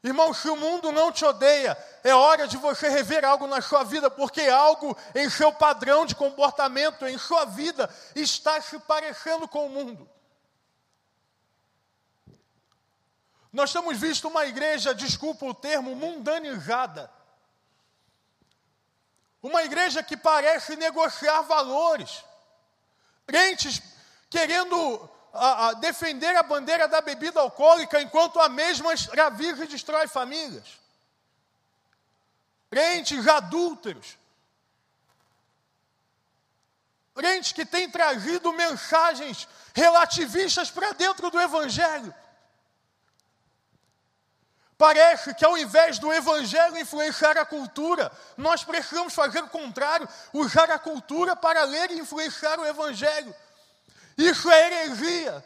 Irmão, 0.00 0.32
se 0.32 0.48
o 0.48 0.54
mundo 0.54 0.92
não 0.92 1.10
te 1.10 1.24
odeia, 1.24 1.76
é 2.04 2.14
hora 2.14 2.46
de 2.46 2.56
você 2.56 2.88
rever 2.88 3.24
algo 3.24 3.48
na 3.48 3.60
sua 3.60 3.82
vida, 3.82 4.08
porque 4.08 4.42
algo 4.42 4.96
em 5.12 5.28
seu 5.28 5.52
padrão 5.52 6.06
de 6.06 6.14
comportamento, 6.14 7.04
em 7.04 7.18
sua 7.18 7.44
vida, 7.46 7.92
está 8.14 8.60
se 8.60 8.78
parecendo 8.78 9.48
com 9.48 9.66
o 9.66 9.70
mundo. 9.70 10.08
Nós 13.52 13.72
temos 13.72 13.98
visto 13.98 14.28
uma 14.28 14.46
igreja, 14.46 14.94
desculpa 14.94 15.46
o 15.46 15.54
termo, 15.54 15.96
mundanizada. 15.96 17.10
Uma 19.44 19.62
igreja 19.62 20.02
que 20.02 20.16
parece 20.16 20.74
negociar 20.74 21.42
valores. 21.42 22.24
Crentes 23.26 23.82
querendo 24.30 25.10
a, 25.34 25.66
a, 25.66 25.72
defender 25.74 26.34
a 26.34 26.42
bandeira 26.42 26.88
da 26.88 27.02
bebida 27.02 27.40
alcoólica 27.40 28.00
enquanto 28.00 28.40
a 28.40 28.48
mesma 28.48 28.94
escraviza 28.94 29.64
e 29.64 29.68
destrói 29.68 30.08
famílias. 30.08 30.80
Crentes 32.70 33.28
adúlteros. 33.28 34.16
Crentes 37.14 37.52
que 37.52 37.66
têm 37.66 37.90
trazido 37.90 38.50
mensagens 38.50 39.46
relativistas 39.74 40.70
para 40.70 40.92
dentro 40.92 41.30
do 41.30 41.38
Evangelho. 41.38 42.14
Parece 44.76 45.32
que 45.34 45.44
ao 45.44 45.56
invés 45.56 45.98
do 45.98 46.12
evangelho 46.12 46.76
influenciar 46.76 47.38
a 47.38 47.46
cultura, 47.46 48.10
nós 48.36 48.64
precisamos 48.64 49.14
fazer 49.14 49.42
o 49.42 49.48
contrário, 49.48 50.08
usar 50.32 50.70
a 50.70 50.78
cultura 50.78 51.36
para 51.36 51.62
ler 51.64 51.92
e 51.92 51.98
influenciar 52.00 52.58
o 52.58 52.66
evangelho. 52.66 53.34
Isso 54.18 54.50
é 54.50 54.66
heresia. 54.66 55.44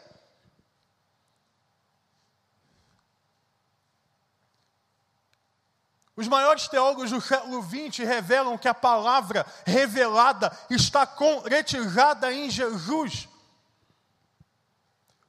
Os 6.19 6.27
maiores 6.27 6.67
teólogos 6.67 7.11
do 7.11 7.21
século 7.21 7.63
XX 7.63 7.99
revelam 7.99 8.57
que 8.57 8.67
a 8.67 8.73
palavra 8.73 9.45
revelada 9.65 10.51
está 10.69 11.07
concretizada 11.07 12.33
em 12.33 12.49
Jesus. 12.49 13.28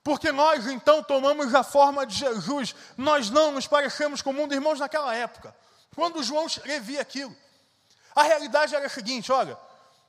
Porque 0.03 0.33
nós 0.33 0.67
então 0.67 1.03
tomamos 1.03 1.55
a 1.55 1.63
forma 1.63 2.07
de 2.07 2.15
Jesus, 2.15 2.75
nós 2.97 3.29
não 3.29 3.53
nos 3.53 3.67
parecemos 3.67 4.23
com 4.23 4.31
o 4.31 4.33
mundo, 4.33 4.55
irmãos, 4.55 4.81
naquela 4.81 5.15
época, 5.15 5.55
quando 5.95 6.23
João 6.23 6.47
escrevia 6.47 7.01
aquilo. 7.03 7.37
A 8.15 8.23
realidade 8.23 8.75
era 8.75 8.87
a 8.87 8.91
seguinte: 8.91 9.31
olha, 9.31 9.59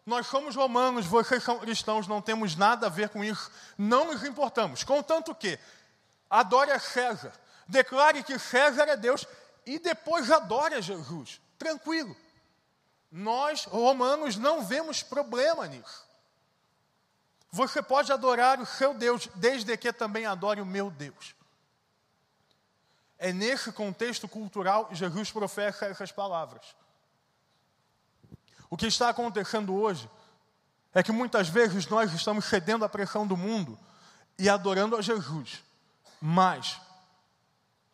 nós 0.05 0.27
somos 0.27 0.55
romanos, 0.55 1.05
vocês 1.05 1.43
são 1.43 1.60
cristãos, 1.60 2.07
não 2.07 2.21
temos 2.21 2.55
nada 2.55 2.88
a 2.88 2.89
ver 2.89 3.10
com 3.10 3.24
isso, 3.24 3.51
não 3.77 4.05
nos 4.05 4.24
importamos. 4.24 4.83
Contanto 4.83 5.36
que 5.36 5.60
adore 6.29 6.71
a 6.71 6.79
César, 6.79 7.33
declare 7.67 8.24
que 8.24 8.39
César 8.39 8.83
é 8.83 8.95
Deus 8.95 9.27
e 9.65 9.77
depois 9.77 10.31
adore 10.31 10.75
a 10.75 10.81
Jesus. 10.81 11.41
Tranquilo. 11.57 12.15
Nós, 13.12 13.65
romanos, 13.65 14.38
não 14.38 14.63
vemos 14.63 15.03
problema 15.03 15.67
nisso. 15.67 16.11
Você 17.51 17.81
pode 17.81 18.12
adorar 18.13 18.62
o 18.62 18.65
seu 18.65 18.93
Deus, 18.93 19.27
desde 19.36 19.75
que 19.75 19.91
também 19.91 20.25
adore 20.25 20.62
o 20.62 20.65
meu 20.65 20.89
Deus. 20.89 21.36
É 23.20 23.34
nesse 23.34 23.72
contexto 23.72 24.27
cultural 24.27 24.89
Jesus 24.91 25.31
professa 25.31 25.86
essas 25.86 26.12
palavras. 26.12 26.75
O 28.70 28.77
que 28.77 28.88
está 28.88 29.10
acontecendo 29.10 29.75
hoje 29.75 30.10
é 30.93 31.03
que 31.03 31.12
muitas 31.12 31.50
vezes 31.50 31.86
nós 31.88 32.13
estamos 32.13 32.46
cedendo 32.46 32.86
à 32.86 32.89
pressão 32.89 33.27
do 33.27 33.36
mundo 33.36 33.77
e 34.39 34.50
adorando 34.50 34.96
a 34.96 35.01
Jesus. 35.01 35.62
Mas, 36.22 36.79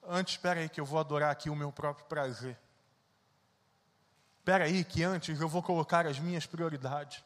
antes, 0.04 0.36
espera 0.36 0.60
aí 0.60 0.70
que 0.70 0.80
eu 0.80 0.86
vou 0.86 1.00
adorar 1.00 1.32
aqui 1.32 1.50
o 1.50 1.56
meu 1.56 1.72
próprio 1.72 2.06
prazer. 2.06 2.58
Espera 4.40 4.66
aí 4.66 4.84
que 4.84 5.04
antes 5.04 5.42
eu 5.42 5.50
vou 5.50 5.64
colocar 5.64 6.06
as 6.06 6.20
minhas 6.20 6.46
prioridades. 6.46 7.24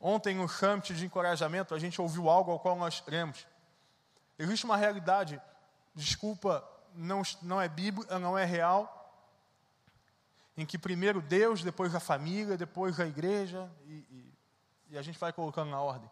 Ontem, 0.00 0.34
no 0.34 0.48
summit 0.48 0.94
de 0.94 1.06
encorajamento, 1.06 1.74
a 1.74 1.78
gente 1.78 2.00
ouviu 2.00 2.28
algo 2.28 2.52
ao 2.52 2.60
qual 2.60 2.76
nós 2.76 3.00
cremos. 3.00 3.46
Existe 4.38 4.64
uma 4.64 4.76
realidade, 4.76 5.40
desculpa, 5.94 6.64
não, 6.94 7.22
não 7.42 7.60
é 7.60 7.68
bíblica, 7.68 8.18
não 8.18 8.38
é 8.38 8.44
real, 8.44 8.94
em 10.56 10.64
que 10.64 10.78
primeiro 10.78 11.20
Deus, 11.20 11.62
depois 11.62 11.94
a 11.94 12.00
família, 12.00 12.56
depois 12.56 12.98
a 13.00 13.06
igreja, 13.06 13.70
e, 13.86 13.92
e, 13.92 14.34
e 14.90 14.98
a 14.98 15.02
gente 15.02 15.18
vai 15.18 15.32
colocando 15.32 15.70
na 15.70 15.80
ordem. 15.80 16.10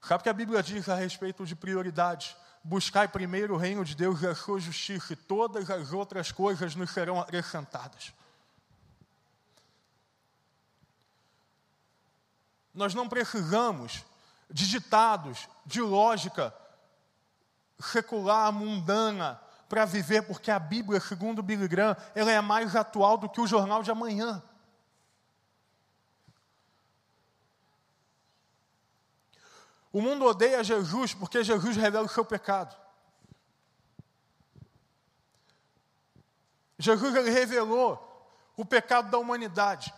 Sabe 0.00 0.20
o 0.20 0.22
que 0.22 0.28
a 0.28 0.34
Bíblia 0.34 0.62
diz 0.62 0.88
a 0.88 0.94
respeito 0.94 1.44
de 1.44 1.56
prioridades? 1.56 2.36
Buscai 2.62 3.08
primeiro 3.08 3.54
o 3.54 3.58
reino 3.58 3.84
de 3.84 3.94
Deus 3.94 4.22
e 4.22 4.26
a 4.26 4.34
sua 4.34 4.60
justiça, 4.60 5.12
e 5.12 5.16
todas 5.16 5.70
as 5.70 5.92
outras 5.92 6.30
coisas 6.30 6.74
nos 6.74 6.90
serão 6.90 7.20
acrescentadas. 7.20 8.12
Nós 12.74 12.94
não 12.94 13.08
precisamos 13.08 14.04
de 14.50 14.68
ditados, 14.68 15.48
de 15.66 15.80
lógica 15.80 16.54
secular, 17.80 18.52
mundana, 18.52 19.40
para 19.68 19.84
viver, 19.84 20.22
porque 20.22 20.50
a 20.50 20.58
Bíblia, 20.58 21.00
segundo 21.00 21.42
Billy 21.42 21.68
Graham, 21.68 21.96
ela 22.14 22.30
é 22.30 22.40
mais 22.40 22.74
atual 22.74 23.18
do 23.18 23.28
que 23.28 23.40
o 23.40 23.46
jornal 23.46 23.82
de 23.82 23.90
amanhã. 23.90 24.42
O 29.92 30.00
mundo 30.00 30.24
odeia 30.24 30.64
Jesus 30.64 31.14
porque 31.14 31.44
Jesus 31.44 31.76
revela 31.76 32.06
o 32.06 32.10
seu 32.10 32.24
pecado. 32.24 32.76
Jesus 36.78 37.12
revelou 37.12 38.04
o 38.56 38.64
pecado 38.64 39.10
da 39.10 39.18
humanidade. 39.18 39.92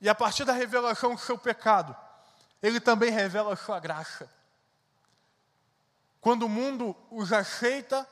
E 0.00 0.08
a 0.08 0.14
partir 0.14 0.44
da 0.44 0.52
revelação 0.52 1.14
do 1.14 1.20
seu 1.20 1.38
pecado, 1.38 1.96
ele 2.62 2.80
também 2.80 3.10
revela 3.10 3.54
a 3.54 3.56
sua 3.56 3.80
graça. 3.80 4.30
Quando 6.20 6.44
o 6.44 6.48
mundo 6.48 6.96
os 7.10 7.32
aceita 7.32 8.06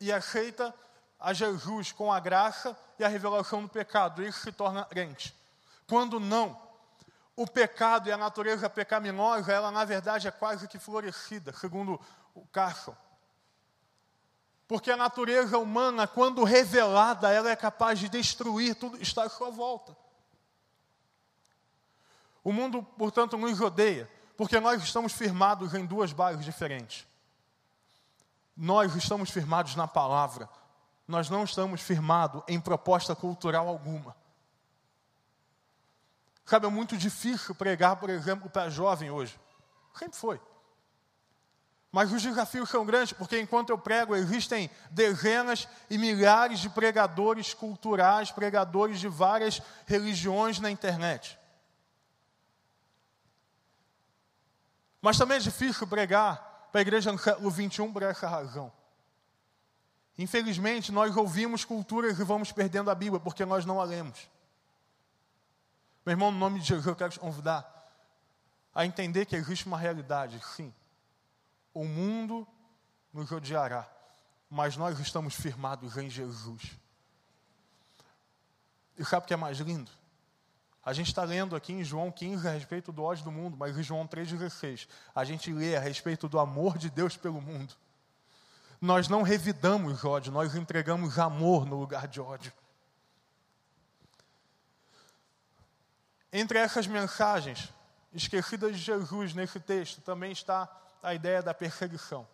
e 0.00 0.12
aceita 0.12 0.74
a 1.18 1.32
Jesus 1.32 1.90
com 1.90 2.12
a 2.12 2.20
graça 2.20 2.78
e 2.98 3.04
a 3.04 3.08
revelação 3.08 3.62
do 3.62 3.68
pecado, 3.68 4.22
ele 4.22 4.32
se 4.32 4.52
torna 4.52 4.84
crente. 4.84 5.34
Quando 5.88 6.20
não, 6.20 6.60
o 7.34 7.46
pecado 7.46 8.08
e 8.08 8.12
a 8.12 8.16
natureza 8.16 8.70
pecaminosa, 8.70 9.52
ela 9.52 9.70
na 9.70 9.84
verdade 9.84 10.28
é 10.28 10.30
quase 10.30 10.68
que 10.68 10.78
florescida, 10.78 11.52
segundo 11.52 12.00
o 12.34 12.46
Carson. 12.46 12.96
Porque 14.68 14.90
a 14.90 14.96
natureza 14.96 15.58
humana, 15.58 16.06
quando 16.06 16.44
revelada, 16.44 17.32
ela 17.32 17.50
é 17.50 17.56
capaz 17.56 17.98
de 17.98 18.08
destruir 18.08 18.74
tudo 18.74 18.98
que 18.98 19.02
está 19.02 19.24
à 19.24 19.28
sua 19.30 19.50
volta. 19.50 19.96
O 22.42 22.52
mundo, 22.52 22.82
portanto, 22.82 23.36
nos 23.36 23.60
odeia, 23.60 24.10
porque 24.36 24.60
nós 24.60 24.82
estamos 24.82 25.12
firmados 25.12 25.74
em 25.74 25.84
duas 25.84 26.12
bases 26.12 26.44
diferentes. 26.44 27.06
Nós 28.56 28.94
estamos 28.94 29.30
firmados 29.30 29.76
na 29.76 29.86
palavra, 29.86 30.48
nós 31.06 31.30
não 31.30 31.44
estamos 31.44 31.80
firmados 31.80 32.42
em 32.48 32.60
proposta 32.60 33.14
cultural 33.14 33.68
alguma. 33.68 34.16
Sabe, 36.44 36.66
é 36.66 36.70
muito 36.70 36.96
difícil 36.96 37.54
pregar, 37.54 37.96
por 37.96 38.08
exemplo, 38.08 38.48
para 38.48 38.70
jovem 38.70 39.10
hoje. 39.10 39.38
Sempre 39.94 40.16
foi. 40.16 40.40
Mas 41.90 42.12
os 42.12 42.22
desafios 42.22 42.68
são 42.68 42.84
grandes, 42.84 43.12
porque 43.12 43.40
enquanto 43.40 43.70
eu 43.70 43.78
prego, 43.78 44.14
existem 44.14 44.70
dezenas 44.90 45.66
e 45.88 45.96
milhares 45.96 46.60
de 46.60 46.68
pregadores 46.68 47.54
culturais, 47.54 48.30
pregadores 48.30 49.00
de 49.00 49.08
várias 49.08 49.60
religiões 49.86 50.60
na 50.60 50.70
internet. 50.70 51.38
Mas 55.00 55.16
também 55.16 55.36
é 55.36 55.40
difícil 55.40 55.86
pregar 55.86 56.68
para 56.72 56.80
a 56.80 56.82
igreja 56.82 57.12
no 57.12 57.18
século 57.18 57.50
XXI 57.50 57.92
por 57.92 58.02
essa 58.02 58.28
razão. 58.28 58.72
Infelizmente, 60.16 60.90
nós 60.90 61.16
ouvimos 61.16 61.64
culturas 61.64 62.18
e 62.18 62.24
vamos 62.24 62.50
perdendo 62.50 62.90
a 62.90 62.94
Bíblia 62.94 63.20
porque 63.20 63.44
nós 63.44 63.64
não 63.64 63.80
a 63.80 63.84
lemos. 63.84 64.28
Meu 66.04 66.12
irmão, 66.12 66.32
no 66.32 66.38
nome 66.38 66.58
de 66.58 66.66
Jesus, 66.66 66.86
eu 66.86 66.96
quero 66.96 67.12
te 67.12 67.20
convidar 67.20 67.78
a 68.74 68.84
entender 68.84 69.26
que 69.26 69.36
existe 69.36 69.66
uma 69.66 69.78
realidade, 69.78 70.40
sim. 70.56 70.74
O 71.72 71.84
mundo 71.84 72.46
nos 73.12 73.30
odiará, 73.30 73.88
mas 74.50 74.76
nós 74.76 74.98
estamos 74.98 75.34
firmados 75.34 75.96
em 75.96 76.10
Jesus. 76.10 76.76
E 78.96 79.04
sabe 79.04 79.24
o 79.24 79.28
que 79.28 79.34
é 79.34 79.36
mais 79.36 79.58
lindo? 79.58 79.90
A 80.88 80.94
gente 80.94 81.08
está 81.08 81.22
lendo 81.22 81.54
aqui 81.54 81.74
em 81.74 81.84
João 81.84 82.10
15 82.10 82.48
a 82.48 82.50
respeito 82.50 82.90
do 82.90 83.04
ódio 83.04 83.22
do 83.22 83.30
mundo, 83.30 83.58
mas 83.58 83.76
em 83.76 83.82
João 83.82 84.08
3,16 84.08 84.88
a 85.14 85.22
gente 85.22 85.52
lê 85.52 85.76
a 85.76 85.80
respeito 85.80 86.26
do 86.30 86.38
amor 86.38 86.78
de 86.78 86.88
Deus 86.88 87.14
pelo 87.14 87.42
mundo. 87.42 87.74
Nós 88.80 89.06
não 89.06 89.20
revidamos 89.20 90.02
ódio, 90.02 90.32
nós 90.32 90.54
entregamos 90.54 91.18
amor 91.18 91.66
no 91.66 91.78
lugar 91.78 92.08
de 92.08 92.22
ódio. 92.22 92.50
Entre 96.32 96.58
essas 96.58 96.86
mensagens 96.86 97.68
esquecidas 98.14 98.74
de 98.74 98.82
Jesus 98.82 99.34
nesse 99.34 99.60
texto 99.60 100.00
também 100.00 100.32
está 100.32 100.74
a 101.02 101.12
ideia 101.12 101.42
da 101.42 101.52
perseguição. 101.52 102.26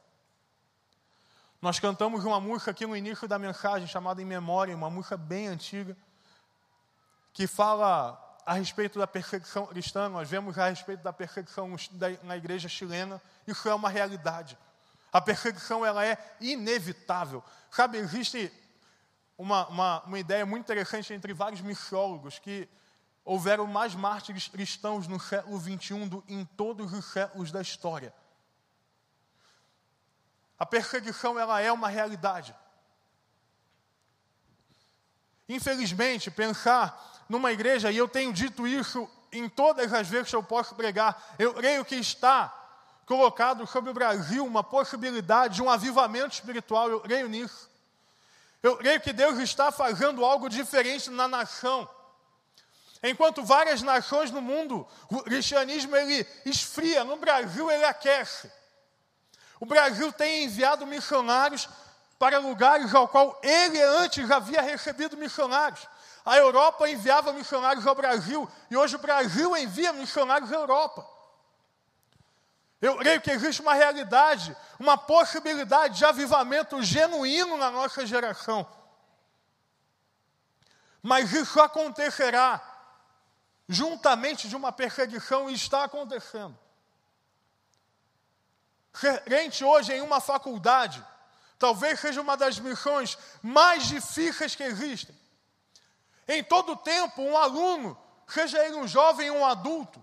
Nós 1.60 1.80
cantamos 1.80 2.24
uma 2.24 2.38
música 2.38 2.70
aqui 2.70 2.86
no 2.86 2.96
início 2.96 3.26
da 3.26 3.36
mensagem 3.36 3.88
chamada 3.88 4.22
Em 4.22 4.24
Memória, 4.24 4.76
uma 4.76 4.90
música 4.90 5.16
bem 5.16 5.48
antiga, 5.48 5.96
que 7.32 7.48
fala 7.48 8.23
a 8.46 8.54
respeito 8.54 8.98
da 8.98 9.06
perseguição 9.06 9.66
cristã, 9.66 10.08
nós 10.08 10.28
vemos 10.28 10.58
a 10.58 10.68
respeito 10.68 11.02
da 11.02 11.12
perseguição 11.12 11.74
na 12.22 12.36
igreja 12.36 12.68
chilena, 12.68 13.20
isso 13.46 13.68
é 13.68 13.74
uma 13.74 13.88
realidade. 13.88 14.58
A 15.12 15.20
perseguição 15.20 15.84
ela 15.84 16.04
é 16.04 16.18
inevitável. 16.40 17.42
Sabe, 17.70 17.98
existe 17.98 18.52
uma, 19.38 19.66
uma, 19.68 20.02
uma 20.02 20.18
ideia 20.18 20.44
muito 20.44 20.64
interessante 20.64 21.12
entre 21.12 21.32
vários 21.32 21.60
missiólogos 21.60 22.38
que 22.38 22.68
houveram 23.24 23.66
mais 23.66 23.94
mártires 23.94 24.48
cristãos 24.48 25.08
no 25.08 25.18
século 25.18 25.58
XXI 25.58 26.08
do 26.08 26.24
em 26.28 26.44
todos 26.44 26.92
os 26.92 27.04
séculos 27.06 27.50
da 27.50 27.62
história. 27.62 28.12
A 30.58 30.66
perseguição 30.66 31.38
ela 31.38 31.60
é 31.60 31.72
uma 31.72 31.88
realidade. 31.88 32.54
Infelizmente, 35.48 36.30
pensar 36.30 37.13
numa 37.28 37.52
igreja, 37.52 37.90
e 37.90 37.96
eu 37.96 38.08
tenho 38.08 38.32
dito 38.32 38.66
isso 38.66 39.08
em 39.32 39.48
todas 39.48 39.92
as 39.92 40.08
vezes 40.08 40.30
que 40.30 40.36
eu 40.36 40.42
posso 40.42 40.74
pregar, 40.74 41.34
eu 41.38 41.52
creio 41.54 41.84
que 41.84 41.96
está 41.96 42.52
colocado 43.06 43.66
sobre 43.66 43.90
o 43.90 43.94
Brasil 43.94 44.44
uma 44.46 44.62
possibilidade 44.62 45.56
de 45.56 45.62
um 45.62 45.68
avivamento 45.68 46.34
espiritual, 46.34 46.88
eu 46.88 47.00
creio 47.00 47.28
nisso. 47.28 47.70
Eu 48.62 48.76
creio 48.76 49.00
que 49.00 49.12
Deus 49.12 49.38
está 49.38 49.70
fazendo 49.70 50.24
algo 50.24 50.48
diferente 50.48 51.10
na 51.10 51.28
nação. 51.28 51.88
Enquanto 53.02 53.44
várias 53.44 53.82
nações 53.82 54.30
no 54.30 54.40
mundo, 54.40 54.86
o 55.10 55.22
cristianismo 55.22 55.94
ele 55.94 56.26
esfria, 56.46 57.04
no 57.04 57.16
Brasil 57.16 57.70
ele 57.70 57.84
aquece. 57.84 58.50
O 59.60 59.66
Brasil 59.66 60.10
tem 60.10 60.44
enviado 60.44 60.86
missionários 60.86 61.68
para 62.18 62.38
lugares 62.38 62.94
ao 62.94 63.06
qual 63.06 63.38
ele 63.42 63.80
antes 63.82 64.30
havia 64.30 64.62
recebido 64.62 65.16
missionários. 65.16 65.86
A 66.24 66.36
Europa 66.38 66.88
enviava 66.88 67.32
missionários 67.32 67.86
ao 67.86 67.94
Brasil 67.94 68.50
e 68.70 68.76
hoje 68.76 68.96
o 68.96 68.98
Brasil 68.98 69.56
envia 69.56 69.92
missionários 69.92 70.50
à 70.50 70.56
Europa. 70.56 71.06
Eu 72.80 72.96
creio 72.96 73.20
que 73.20 73.30
existe 73.30 73.60
uma 73.60 73.74
realidade, 73.74 74.56
uma 74.78 74.96
possibilidade 74.96 75.98
de 75.98 76.04
avivamento 76.04 76.82
genuíno 76.82 77.56
na 77.56 77.70
nossa 77.70 78.06
geração. 78.06 78.66
Mas 81.02 81.32
isso 81.32 81.60
acontecerá 81.60 82.62
juntamente 83.68 84.48
de 84.48 84.56
uma 84.56 84.72
perseguição, 84.72 85.48
e 85.48 85.54
está 85.54 85.84
acontecendo. 85.84 86.58
Crente 89.24 89.64
hoje 89.64 89.92
em 89.92 90.00
uma 90.00 90.20
faculdade, 90.20 91.04
talvez 91.58 92.00
seja 92.00 92.20
uma 92.20 92.36
das 92.36 92.58
missões 92.58 93.18
mais 93.42 93.84
difíceis 93.86 94.54
que 94.54 94.62
existem. 94.62 95.18
Em 96.26 96.42
todo 96.42 96.76
tempo, 96.76 97.22
um 97.22 97.36
aluno, 97.36 97.98
seja 98.26 98.64
ele 98.64 98.76
um 98.76 98.88
jovem 98.88 99.30
ou 99.30 99.38
um 99.38 99.46
adulto, 99.46 100.02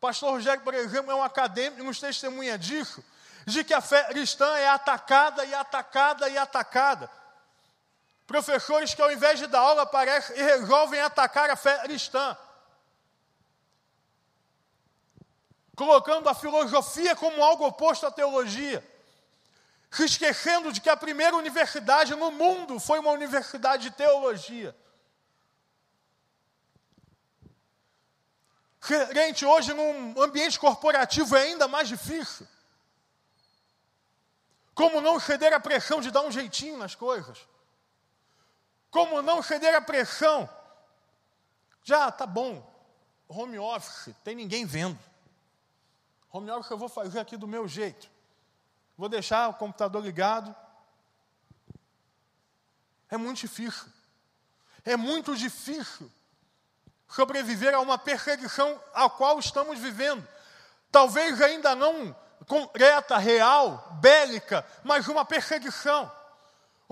pastor 0.00 0.32
Rogério, 0.32 0.62
por 0.62 0.74
exemplo, 0.74 1.10
é 1.10 1.14
um 1.14 1.22
acadêmico 1.22 1.82
nos 1.82 2.00
testemunha 2.00 2.58
disso, 2.58 3.04
de 3.46 3.64
que 3.64 3.74
a 3.74 3.80
fé 3.80 4.04
cristã 4.04 4.56
é 4.56 4.68
atacada 4.68 5.44
e 5.44 5.54
atacada 5.54 6.28
e 6.28 6.38
atacada. 6.38 7.10
Professores 8.26 8.94
que 8.94 9.02
ao 9.02 9.12
invés 9.12 9.38
de 9.38 9.46
dar 9.46 9.60
aula 9.60 9.82
aparecem 9.82 10.36
e 10.36 10.42
resolvem 10.42 11.00
atacar 11.00 11.50
a 11.50 11.56
fé 11.56 11.78
cristã. 11.80 12.36
Colocando 15.76 16.28
a 16.28 16.34
filosofia 16.34 17.16
como 17.16 17.42
algo 17.42 17.66
oposto 17.66 18.06
à 18.06 18.10
teologia. 18.10 18.82
Se 19.90 20.04
esquecendo 20.04 20.72
de 20.72 20.80
que 20.80 20.88
a 20.88 20.96
primeira 20.96 21.36
universidade 21.36 22.14
no 22.14 22.30
mundo 22.30 22.80
foi 22.80 22.98
uma 22.98 23.10
universidade 23.10 23.84
de 23.84 23.90
teologia. 23.90 24.74
Gente, 29.12 29.46
hoje 29.46 29.72
num 29.72 30.20
ambiente 30.20 30.58
corporativo 30.58 31.36
é 31.36 31.42
ainda 31.42 31.68
mais 31.68 31.86
difícil. 31.86 32.46
Como 34.74 35.00
não 35.00 35.20
ceder 35.20 35.52
à 35.52 35.60
pressão 35.60 36.00
de 36.00 36.10
dar 36.10 36.22
um 36.22 36.32
jeitinho 36.32 36.76
nas 36.76 36.94
coisas? 36.96 37.46
Como 38.90 39.22
não 39.22 39.40
ceder 39.40 39.72
à 39.74 39.80
pressão? 39.80 40.50
Já 41.84 42.10
tá 42.10 42.26
bom, 42.26 42.68
home 43.28 43.58
office, 43.58 44.12
tem 44.24 44.34
ninguém 44.34 44.66
vendo. 44.66 44.98
Home 46.32 46.50
office 46.50 46.70
eu 46.70 46.78
vou 46.78 46.88
fazer 46.88 47.20
aqui 47.20 47.36
do 47.36 47.46
meu 47.46 47.68
jeito. 47.68 48.10
Vou 48.96 49.08
deixar 49.08 49.48
o 49.48 49.54
computador 49.54 50.02
ligado. 50.02 50.54
É 53.08 53.16
muito 53.16 53.38
difícil. 53.38 53.86
É 54.84 54.96
muito 54.96 55.36
difícil 55.36 56.10
sobreviver 57.08 57.74
a 57.74 57.80
uma 57.80 57.98
perseguição 57.98 58.80
a 58.94 59.08
qual 59.08 59.38
estamos 59.38 59.78
vivendo. 59.78 60.26
Talvez 60.90 61.40
ainda 61.40 61.74
não 61.74 62.14
concreta, 62.46 63.16
real, 63.18 63.98
bélica, 64.00 64.66
mas 64.82 65.08
uma 65.08 65.24
perseguição 65.24 66.10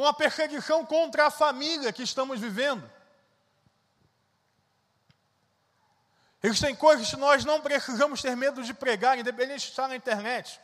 uma 0.00 0.14
perseguição 0.14 0.84
contra 0.84 1.26
a 1.26 1.30
família 1.30 1.92
que 1.92 2.02
estamos 2.02 2.40
vivendo. 2.40 2.90
Existem 6.42 6.74
coisas 6.74 7.10
que 7.10 7.16
nós 7.16 7.44
não 7.44 7.60
precisamos 7.60 8.22
ter 8.22 8.34
medo 8.34 8.62
de 8.62 8.72
pregar, 8.72 9.18
independente 9.18 9.64
de 9.64 9.70
estar 9.70 9.88
na 9.88 9.96
internet. 9.96 10.58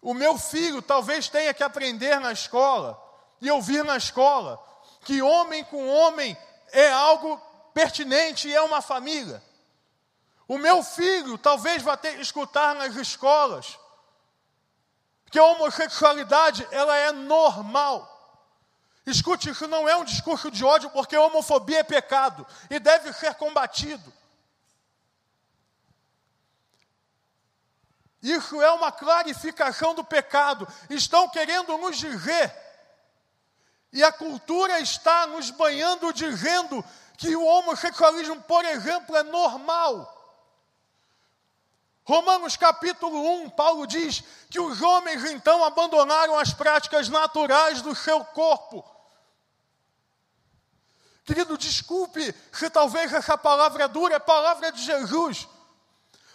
O 0.00 0.14
meu 0.14 0.38
filho 0.38 0.80
talvez 0.80 1.28
tenha 1.28 1.52
que 1.52 1.64
aprender 1.64 2.20
na 2.20 2.32
escola 2.32 3.00
e 3.40 3.50
ouvir 3.50 3.84
na 3.84 3.96
escola 3.96 4.62
que 5.04 5.20
homem 5.20 5.64
com 5.64 5.88
homem 5.88 6.36
é 6.72 6.90
algo 6.90 7.40
pertinente 7.72 8.48
e 8.48 8.54
é 8.54 8.60
uma 8.62 8.82
família. 8.82 9.42
O 10.48 10.58
meu 10.58 10.82
filho 10.82 11.38
talvez 11.38 11.82
vá 11.82 11.96
ter 11.96 12.16
que 12.16 12.22
escutar 12.22 12.74
nas 12.74 12.96
escolas 12.96 13.78
que 15.30 15.38
a 15.38 15.44
homossexualidade 15.44 16.66
ela 16.70 16.96
é 16.96 17.12
normal. 17.12 18.08
Escute, 19.06 19.50
isso 19.50 19.66
não 19.66 19.88
é 19.88 19.96
um 19.96 20.04
discurso 20.04 20.50
de 20.50 20.64
ódio, 20.64 20.90
porque 20.90 21.16
a 21.16 21.22
homofobia 21.22 21.78
é 21.80 21.82
pecado 21.82 22.46
e 22.68 22.78
deve 22.78 23.12
ser 23.12 23.34
combatido. 23.34 24.12
Isso 28.22 28.62
é 28.62 28.70
uma 28.70 28.92
clarificação 28.92 29.94
do 29.94 30.04
pecado. 30.04 30.68
Estão 30.88 31.28
querendo 31.28 31.76
nos 31.78 31.96
dizer, 31.96 32.54
e 33.92 34.02
a 34.02 34.10
cultura 34.10 34.80
está 34.80 35.26
nos 35.26 35.50
banhando, 35.50 36.12
dizendo 36.12 36.82
que 37.18 37.36
o 37.36 37.44
homossexualismo, 37.44 38.40
por 38.42 38.64
exemplo, 38.64 39.16
é 39.16 39.22
normal. 39.22 40.18
Romanos 42.04 42.56
capítulo 42.56 43.44
1, 43.44 43.50
Paulo 43.50 43.86
diz 43.86 44.24
que 44.50 44.58
os 44.58 44.80
homens 44.80 45.24
então 45.24 45.62
abandonaram 45.62 46.38
as 46.38 46.52
práticas 46.52 47.08
naturais 47.08 47.82
do 47.82 47.94
seu 47.94 48.24
corpo. 48.24 48.84
Querido, 51.24 51.56
desculpe 51.56 52.34
se 52.50 52.68
talvez 52.70 53.12
essa 53.12 53.38
palavra 53.38 53.86
dura, 53.86 54.16
é 54.16 54.18
palavra 54.18 54.72
de 54.72 54.82
Jesus. 54.82 55.46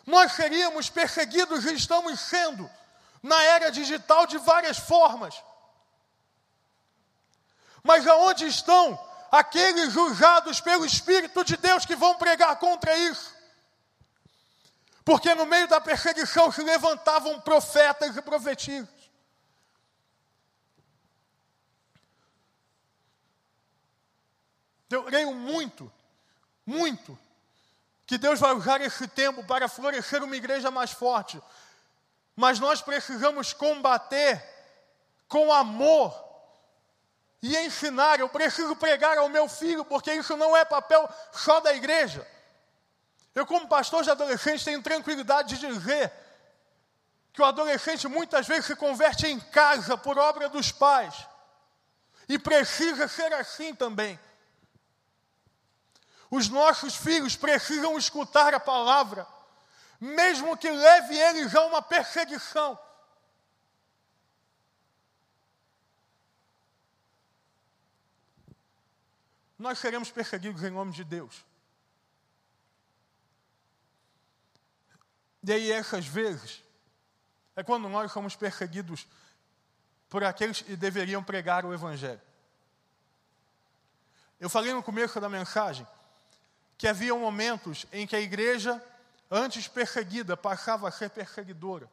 Nós 0.06 0.32
seríamos 0.32 0.90
perseguidos 0.90 1.66
e 1.66 1.74
estamos 1.74 2.18
sendo 2.20 2.70
na 3.22 3.44
era 3.44 3.70
digital 3.70 4.26
de 4.26 4.38
várias 4.38 4.78
formas. 4.78 5.36
Mas 7.88 8.06
aonde 8.06 8.46
estão 8.46 9.00
aqueles 9.32 9.94
julgados 9.94 10.60
pelo 10.60 10.86
Espírito 10.86 11.42
de 11.46 11.56
Deus 11.56 11.86
que 11.86 11.96
vão 11.96 12.18
pregar 12.18 12.54
contra 12.58 12.98
isso? 12.98 13.34
Porque 15.06 15.34
no 15.34 15.46
meio 15.46 15.70
da 15.70 15.80
perseguição 15.80 16.52
se 16.52 16.62
levantavam 16.64 17.40
profetas 17.40 18.18
e 18.18 18.22
profetisas. 18.22 18.90
Eu 24.90 25.06
creio 25.06 25.34
muito, 25.34 25.90
muito, 26.66 27.18
que 28.06 28.18
Deus 28.18 28.38
vai 28.38 28.54
usar 28.54 28.82
esse 28.82 29.08
tempo 29.08 29.46
para 29.46 29.70
florescer 29.70 30.22
uma 30.22 30.36
igreja 30.36 30.70
mais 30.70 30.92
forte. 30.92 31.42
Mas 32.36 32.60
nós 32.60 32.82
precisamos 32.82 33.54
combater 33.54 34.44
com 35.30 35.54
amor 35.54 36.27
e 37.42 37.56
ensinar. 37.58 38.20
Eu 38.20 38.30
preciso 38.30 38.76
pregar 38.76 39.18
ao 39.18 39.30
meu 39.30 39.48
filho, 39.48 39.86
porque 39.86 40.14
isso 40.14 40.36
não 40.36 40.56
é 40.56 40.66
papel 40.66 41.08
só 41.32 41.60
da 41.60 41.74
igreja. 41.74 42.28
Eu, 43.34 43.46
como 43.46 43.68
pastor 43.68 44.04
de 44.04 44.10
adolescentes, 44.10 44.64
tenho 44.64 44.82
tranquilidade 44.82 45.58
de 45.58 45.68
dizer 45.68 46.12
que 47.32 47.42
o 47.42 47.46
adolescente 47.46 48.08
muitas 48.08 48.48
vezes 48.48 48.66
se 48.66 48.76
converte 48.76 49.28
em 49.28 49.40
casa 49.40 49.96
por 49.96 50.18
obra 50.18 50.50
dos 50.50 50.72
pais. 50.72 51.14
E 52.28 52.40
precisa 52.40 53.08
ser 53.08 53.32
assim 53.34 53.76
também. 53.76 54.20
Os 56.30 56.50
nossos 56.50 56.96
filhos 56.96 57.36
precisam 57.36 57.98
escutar 57.98 58.54
a 58.54 58.60
palavra, 58.60 59.26
mesmo 60.00 60.58
que 60.58 60.70
leve 60.70 61.16
eles 61.16 61.56
a 61.56 61.64
uma 61.66 61.82
perseguição. 61.82 62.78
Nós 69.58 69.80
seremos 69.80 70.12
perseguidos 70.12 70.64
em 70.64 70.70
nome 70.70 70.92
de 70.92 71.04
Deus. 71.04 71.44
E 75.44 75.52
aí, 75.52 75.72
essas 75.72 76.06
vezes, 76.06 76.62
é 77.56 77.64
quando 77.64 77.88
nós 77.90 78.12
somos 78.12 78.36
perseguidos 78.36 79.08
por 80.10 80.24
aqueles 80.24 80.62
que 80.62 80.76
deveriam 80.76 81.24
pregar 81.24 81.66
o 81.66 81.74
Evangelho. 81.74 82.22
Eu 84.40 84.50
falei 84.50 84.74
no 84.74 84.84
começo 84.84 85.20
da 85.20 85.28
mensagem 85.28 85.88
que 86.78 86.88
havia 86.88 87.16
momentos 87.16 87.88
em 87.92 88.06
que 88.06 88.16
a 88.16 88.22
igreja, 88.22 88.82
antes 89.32 89.68
perseguida, 89.68 90.38
passava 90.38 90.88
a 90.88 90.92
ser 90.92 91.10
perseguidora. 91.10 91.90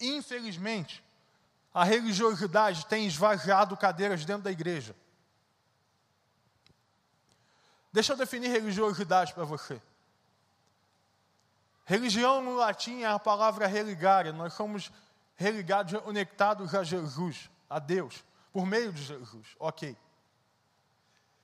Infelizmente, 0.00 1.02
a 1.72 1.84
religiosidade 1.84 2.86
tem 2.86 3.06
esvaziado 3.06 3.76
cadeiras 3.76 4.24
dentro 4.24 4.42
da 4.42 4.50
igreja. 4.50 4.96
Deixa 7.92 8.12
eu 8.12 8.16
definir 8.16 8.48
religiosidade 8.48 9.34
para 9.34 9.44
você. 9.44 9.80
Religião 11.84 12.40
no 12.40 12.54
latim 12.54 13.02
é 13.02 13.06
a 13.06 13.18
palavra 13.18 13.66
religare. 13.66 14.30
Nós 14.30 14.52
somos 14.54 14.92
religados, 15.34 16.00
conectados 16.02 16.74
a 16.74 16.84
Jesus, 16.84 17.50
a 17.68 17.80
Deus, 17.80 18.22
por 18.52 18.64
meio 18.64 18.92
de 18.92 19.02
Jesus. 19.02 19.48
Ok. 19.58 19.96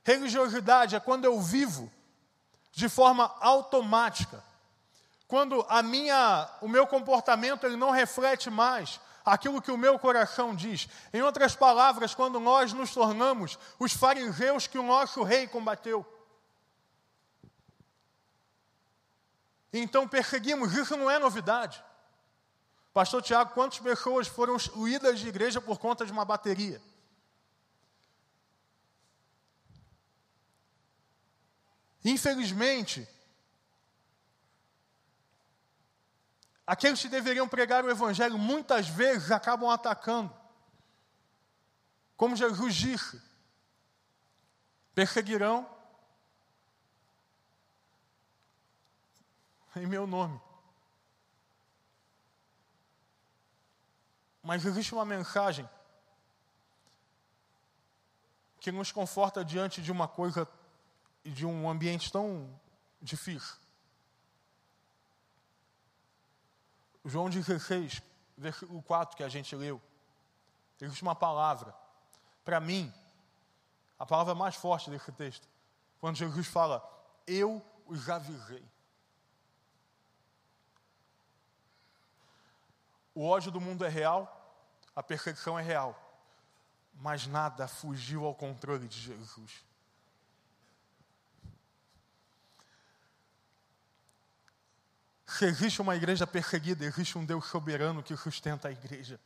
Religiosidade 0.04 0.94
é 0.94 1.00
quando 1.00 1.24
eu 1.24 1.40
vivo 1.40 1.90
de 2.70 2.88
forma 2.88 3.34
automática. 3.40 4.40
Quando 5.26 5.66
a 5.68 5.82
minha, 5.82 6.48
o 6.60 6.68
meu 6.68 6.86
comportamento 6.86 7.66
ele 7.66 7.76
não 7.76 7.90
reflete 7.90 8.48
mais 8.48 9.00
aquilo 9.24 9.60
que 9.60 9.72
o 9.72 9.76
meu 9.76 9.98
coração 9.98 10.54
diz. 10.54 10.88
Em 11.12 11.22
outras 11.22 11.56
palavras, 11.56 12.14
quando 12.14 12.38
nós 12.38 12.72
nos 12.72 12.94
tornamos 12.94 13.58
os 13.80 13.92
fariseus 13.92 14.68
que 14.68 14.78
o 14.78 14.84
nosso 14.84 15.24
rei 15.24 15.48
combateu. 15.48 16.06
Então 19.78 20.08
perseguimos, 20.08 20.72
isso 20.72 20.96
não 20.96 21.10
é 21.10 21.18
novidade. 21.18 21.84
Pastor 22.94 23.22
Tiago, 23.22 23.52
quantas 23.52 23.78
pessoas 23.78 24.26
foram 24.26 24.56
excluídas 24.56 25.20
de 25.20 25.28
igreja 25.28 25.60
por 25.60 25.78
conta 25.78 26.06
de 26.06 26.12
uma 26.12 26.24
bateria? 26.24 26.80
Infelizmente, 32.02 33.06
aqueles 36.66 37.02
que 37.02 37.08
deveriam 37.08 37.46
pregar 37.46 37.84
o 37.84 37.90
Evangelho 37.90 38.38
muitas 38.38 38.88
vezes 38.88 39.30
acabam 39.30 39.68
atacando. 39.68 40.32
Como 42.16 42.34
Jesus 42.34 42.74
disse: 42.74 43.20
perseguirão 44.94 45.75
em 49.80 49.86
meu 49.86 50.06
nome. 50.06 50.40
Mas 54.42 54.64
existe 54.64 54.94
uma 54.94 55.04
mensagem 55.04 55.68
que 58.60 58.70
nos 58.72 58.92
conforta 58.92 59.44
diante 59.44 59.82
de 59.82 59.92
uma 59.92 60.08
coisa 60.08 60.48
e 61.24 61.30
de 61.30 61.44
um 61.44 61.68
ambiente 61.68 62.10
tão 62.10 62.48
difícil. 63.00 63.56
João 67.04 67.30
16, 67.30 68.02
versículo 68.36 68.82
4 68.82 69.16
que 69.16 69.22
a 69.22 69.28
gente 69.28 69.54
leu, 69.54 69.80
existe 70.80 71.02
uma 71.02 71.14
palavra. 71.14 71.74
Para 72.44 72.60
mim, 72.60 72.92
a 73.98 74.04
palavra 74.04 74.34
mais 74.34 74.56
forte 74.56 74.90
desse 74.90 75.10
texto, 75.12 75.48
quando 76.00 76.16
Jesus 76.16 76.46
fala, 76.46 76.82
eu 77.26 77.64
os 77.86 78.08
avisei. 78.08 78.64
O 83.16 83.26
ódio 83.26 83.50
do 83.50 83.58
mundo 83.58 83.82
é 83.82 83.88
real, 83.88 84.30
a 84.94 85.02
perseguição 85.02 85.58
é 85.58 85.62
real, 85.62 85.98
mas 86.92 87.26
nada 87.26 87.66
fugiu 87.66 88.26
ao 88.26 88.34
controle 88.34 88.86
de 88.86 89.00
Jesus. 89.00 89.64
Se 95.26 95.46
existe 95.46 95.80
uma 95.80 95.96
igreja 95.96 96.26
perseguida, 96.26 96.84
existe 96.84 97.16
um 97.16 97.24
Deus 97.24 97.46
soberano 97.46 98.02
que 98.02 98.14
sustenta 98.18 98.68
a 98.68 98.70
igreja. 98.70 99.18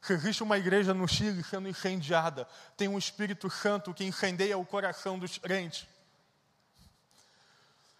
Se 0.00 0.12
existe 0.12 0.44
uma 0.44 0.56
igreja 0.56 0.94
no 0.94 1.08
Chile 1.08 1.42
sendo 1.42 1.68
incendiada, 1.68 2.48
tem 2.76 2.86
um 2.86 2.96
Espírito 2.96 3.50
Santo 3.50 3.92
que 3.92 4.04
incendeia 4.04 4.56
o 4.56 4.64
coração 4.64 5.18
dos 5.18 5.38
crentes. 5.38 5.88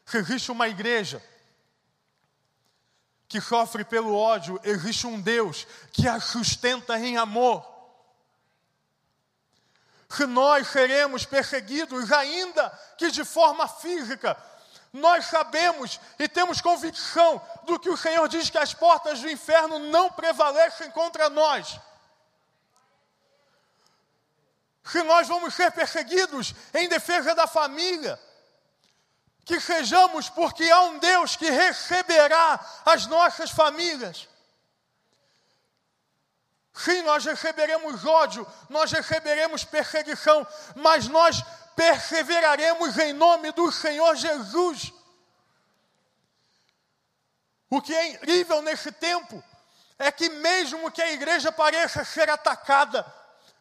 Se 0.04 0.18
existe 0.18 0.52
uma 0.52 0.68
igreja 0.68 1.20
que 3.28 3.40
sofre 3.40 3.84
pelo 3.84 4.14
ódio, 4.14 4.60
existe 4.62 5.06
um 5.06 5.20
Deus 5.20 5.66
que 5.92 6.06
a 6.08 6.20
sustenta 6.20 6.98
em 6.98 7.16
amor. 7.16 7.64
Se 10.08 10.26
nós 10.26 10.68
seremos 10.68 11.24
perseguidos, 11.24 12.12
ainda 12.12 12.68
que 12.96 13.10
de 13.10 13.24
forma 13.24 13.66
física, 13.66 14.36
nós 14.92 15.26
sabemos 15.26 16.00
e 16.18 16.28
temos 16.28 16.60
convicção 16.60 17.40
do 17.64 17.78
que 17.78 17.90
o 17.90 17.96
Senhor 17.96 18.28
diz 18.28 18.48
que 18.48 18.58
as 18.58 18.72
portas 18.72 19.20
do 19.20 19.30
inferno 19.30 19.78
não 19.78 20.10
prevalecem 20.10 20.90
contra 20.90 21.28
nós. 21.28 21.78
Se 24.84 25.02
nós 25.02 25.26
vamos 25.26 25.52
ser 25.54 25.72
perseguidos 25.72 26.54
em 26.72 26.88
defesa 26.88 27.34
da 27.34 27.48
família, 27.48 28.18
que 29.46 29.60
sejamos, 29.60 30.28
porque 30.28 30.68
há 30.68 30.82
um 30.82 30.98
Deus 30.98 31.36
que 31.36 31.48
receberá 31.48 32.60
as 32.84 33.06
nossas 33.06 33.48
famílias. 33.48 34.28
Sim, 36.74 37.00
nós 37.02 37.24
receberemos 37.24 38.04
ódio, 38.04 38.44
nós 38.68 38.90
receberemos 38.90 39.64
perseguição, 39.64 40.44
mas 40.74 41.06
nós 41.06 41.42
perseveraremos 41.76 42.98
em 42.98 43.12
nome 43.12 43.52
do 43.52 43.70
Senhor 43.70 44.16
Jesus. 44.16 44.92
O 47.70 47.80
que 47.80 47.94
é 47.94 48.08
incrível 48.08 48.60
nesse 48.62 48.90
tempo 48.90 49.42
é 49.96 50.10
que, 50.10 50.28
mesmo 50.28 50.90
que 50.90 51.00
a 51.00 51.12
igreja 51.12 51.52
pareça 51.52 52.04
ser 52.04 52.28
atacada, 52.28 53.06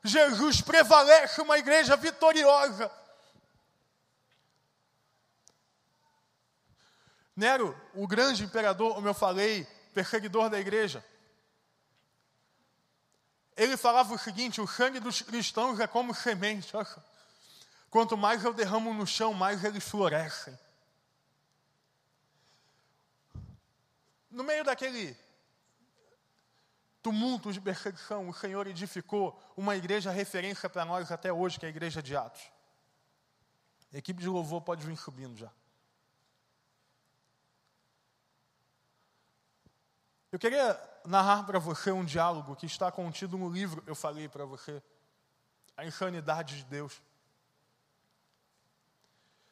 Jesus 0.04 0.62
prevalece 0.62 1.42
uma 1.42 1.60
igreja 1.60 1.96
vitoriosa. 1.96 2.92
Nero, 7.36 7.76
o 7.94 8.08
grande 8.08 8.44
imperador, 8.44 8.96
como 8.96 9.08
eu 9.08 9.14
falei, 9.14 9.66
perseguidor 9.94 10.50
da 10.50 10.60
igreja, 10.60 11.04
ele 13.56 13.78
falava 13.78 14.14
o 14.14 14.18
seguinte: 14.18 14.62
o 14.62 14.68
sangue 14.68 15.00
dos 15.00 15.22
cristãos 15.22 15.80
é 15.80 15.88
como 15.88 16.14
semente. 16.14 16.72
Quanto 17.90 18.18
mais 18.18 18.44
eu 18.44 18.54
derramo 18.54 18.94
no 18.94 19.08
chão, 19.08 19.34
mais 19.34 19.64
eles 19.64 19.84
florescem. 19.84 20.58
No 24.30 24.44
meio 24.44 24.66
daquele 24.66 25.18
tumulto 27.02 27.54
de 27.54 27.62
perseguição, 27.62 28.28
o 28.28 28.34
Senhor 28.34 28.68
edificou 28.68 29.40
uma 29.56 29.78
igreja 29.78 30.12
referência 30.12 30.70
para 30.70 30.84
nós 30.84 31.12
até 31.12 31.32
hoje, 31.32 31.58
que 31.60 31.66
é 31.66 31.68
a 31.68 31.70
igreja 31.70 32.02
de 32.02 32.16
Atos. 32.16 32.42
A 33.94 33.98
equipe 33.98 34.20
de 34.20 34.28
louvor 34.28 34.62
pode 34.62 34.86
vir 34.86 34.98
subindo 34.98 35.38
já. 35.38 35.50
Eu 40.36 40.40
queria 40.40 40.78
narrar 41.06 41.46
para 41.46 41.60
você 41.60 41.94
um 41.94 42.04
diálogo 42.04 42.58
que 42.58 42.66
está 42.66 42.92
contido 42.92 43.38
no 43.38 43.48
livro, 43.48 43.82
eu 43.88 43.96
falei 43.96 44.28
para 44.28 44.44
você, 44.44 44.84
A 45.78 45.86
Insanidade 45.86 46.58
de 46.58 46.66
Deus. 46.66 47.02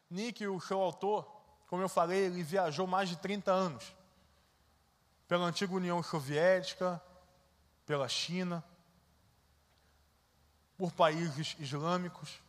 Nick, 0.09 0.45
o 0.45 0.59
seu 0.59 0.81
autor, 0.81 1.23
como 1.67 1.81
eu 1.81 1.87
falei, 1.87 2.25
ele 2.25 2.43
viajou 2.43 2.85
mais 2.85 3.07
de 3.07 3.15
30 3.15 3.49
anos 3.49 3.95
pela 5.25 5.45
antiga 5.45 5.73
União 5.73 6.03
Soviética, 6.03 7.01
pela 7.85 8.09
China, 8.09 8.61
por 10.77 10.91
países 10.91 11.55
islâmicos. 11.59 12.43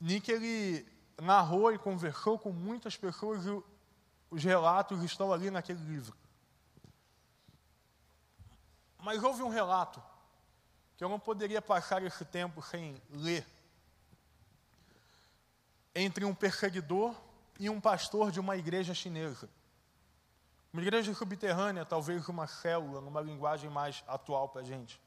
Nick 0.00 0.32
ele 0.32 0.90
narrou 1.20 1.70
e 1.70 1.76
conversou 1.76 2.38
com 2.38 2.50
muitas 2.50 2.96
pessoas 2.96 3.44
os 4.30 4.42
relatos 4.42 5.02
estão 5.02 5.32
ali 5.32 5.50
naquele 5.50 5.82
livro. 5.84 6.16
Mas 8.98 9.22
houve 9.22 9.42
um 9.42 9.48
relato 9.48 10.02
que 10.96 11.04
eu 11.04 11.08
não 11.08 11.18
poderia 11.18 11.62
passar 11.62 12.02
esse 12.02 12.24
tempo 12.24 12.60
sem 12.60 13.00
ler. 13.10 13.46
Entre 15.94 16.24
um 16.24 16.34
perseguidor 16.34 17.14
e 17.58 17.70
um 17.70 17.80
pastor 17.80 18.30
de 18.30 18.40
uma 18.40 18.56
igreja 18.56 18.92
chinesa. 18.92 19.48
Uma 20.72 20.82
igreja 20.82 21.14
subterrânea, 21.14 21.84
talvez 21.84 22.28
uma 22.28 22.46
célula, 22.46 23.00
numa 23.00 23.20
linguagem 23.20 23.70
mais 23.70 24.04
atual 24.06 24.48
para 24.48 24.60
a 24.60 24.64
gente. 24.64 25.00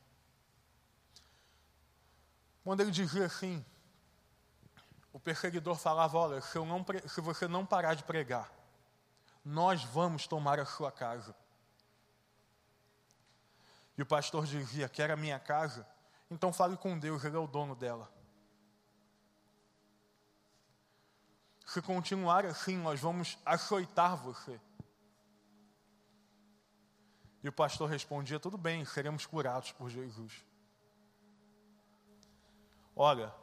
Quando 2.63 2.81
ele 2.81 2.91
dizia 2.91 3.25
assim, 3.25 3.63
o 5.13 5.19
perseguidor 5.19 5.75
falava: 5.75 6.17
Olha, 6.17 6.41
se, 6.41 6.57
não, 6.57 6.85
se 7.07 7.21
você 7.21 7.47
não 7.47 7.65
parar 7.65 7.93
de 7.93 8.03
pregar, 8.03 8.51
nós 9.43 9.83
vamos 9.83 10.27
tomar 10.27 10.59
a 10.59 10.65
sua 10.65 10.91
casa. 10.91 11.35
E 13.97 14.01
o 14.01 14.05
pastor 14.05 14.45
dizia: 14.45 14.87
Quer 14.87 15.11
a 15.11 15.17
minha 15.17 15.39
casa? 15.39 15.87
Então 16.29 16.53
fale 16.53 16.77
com 16.77 16.97
Deus, 16.97 17.23
Ele 17.23 17.35
é 17.35 17.39
o 17.39 17.47
dono 17.47 17.75
dela. 17.75 18.11
Se 21.65 21.81
continuar 21.81 22.45
assim, 22.45 22.77
nós 22.77 22.99
vamos 22.99 23.37
açoitar 23.45 24.17
você. 24.17 24.59
E 27.43 27.49
o 27.49 27.51
pastor 27.51 27.89
respondia: 27.89 28.39
Tudo 28.39 28.57
bem, 28.57 28.85
seremos 28.85 29.25
curados 29.25 29.71
por 29.71 29.89
Jesus. 29.89 30.43
Olha, 32.95 33.33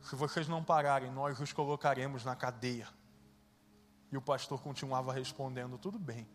se 0.00 0.14
vocês 0.14 0.48
não 0.48 0.62
pararem, 0.62 1.10
nós 1.10 1.40
os 1.40 1.52
colocaremos 1.52 2.24
na 2.24 2.36
cadeia. 2.36 2.88
E 4.16 4.18
o 4.18 4.22
pastor 4.22 4.62
continuava 4.62 5.12
respondendo: 5.12 5.76
Tudo 5.76 5.98
bem. 5.98 6.26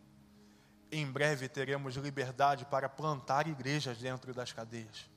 Em 0.88 1.04
breve 1.10 1.48
teremos 1.48 1.96
liberdade 1.96 2.64
para 2.64 2.88
plantar 2.88 3.48
igrejas 3.48 3.98
dentro 3.98 4.32
das 4.32 4.52
cadeias. 4.52 5.10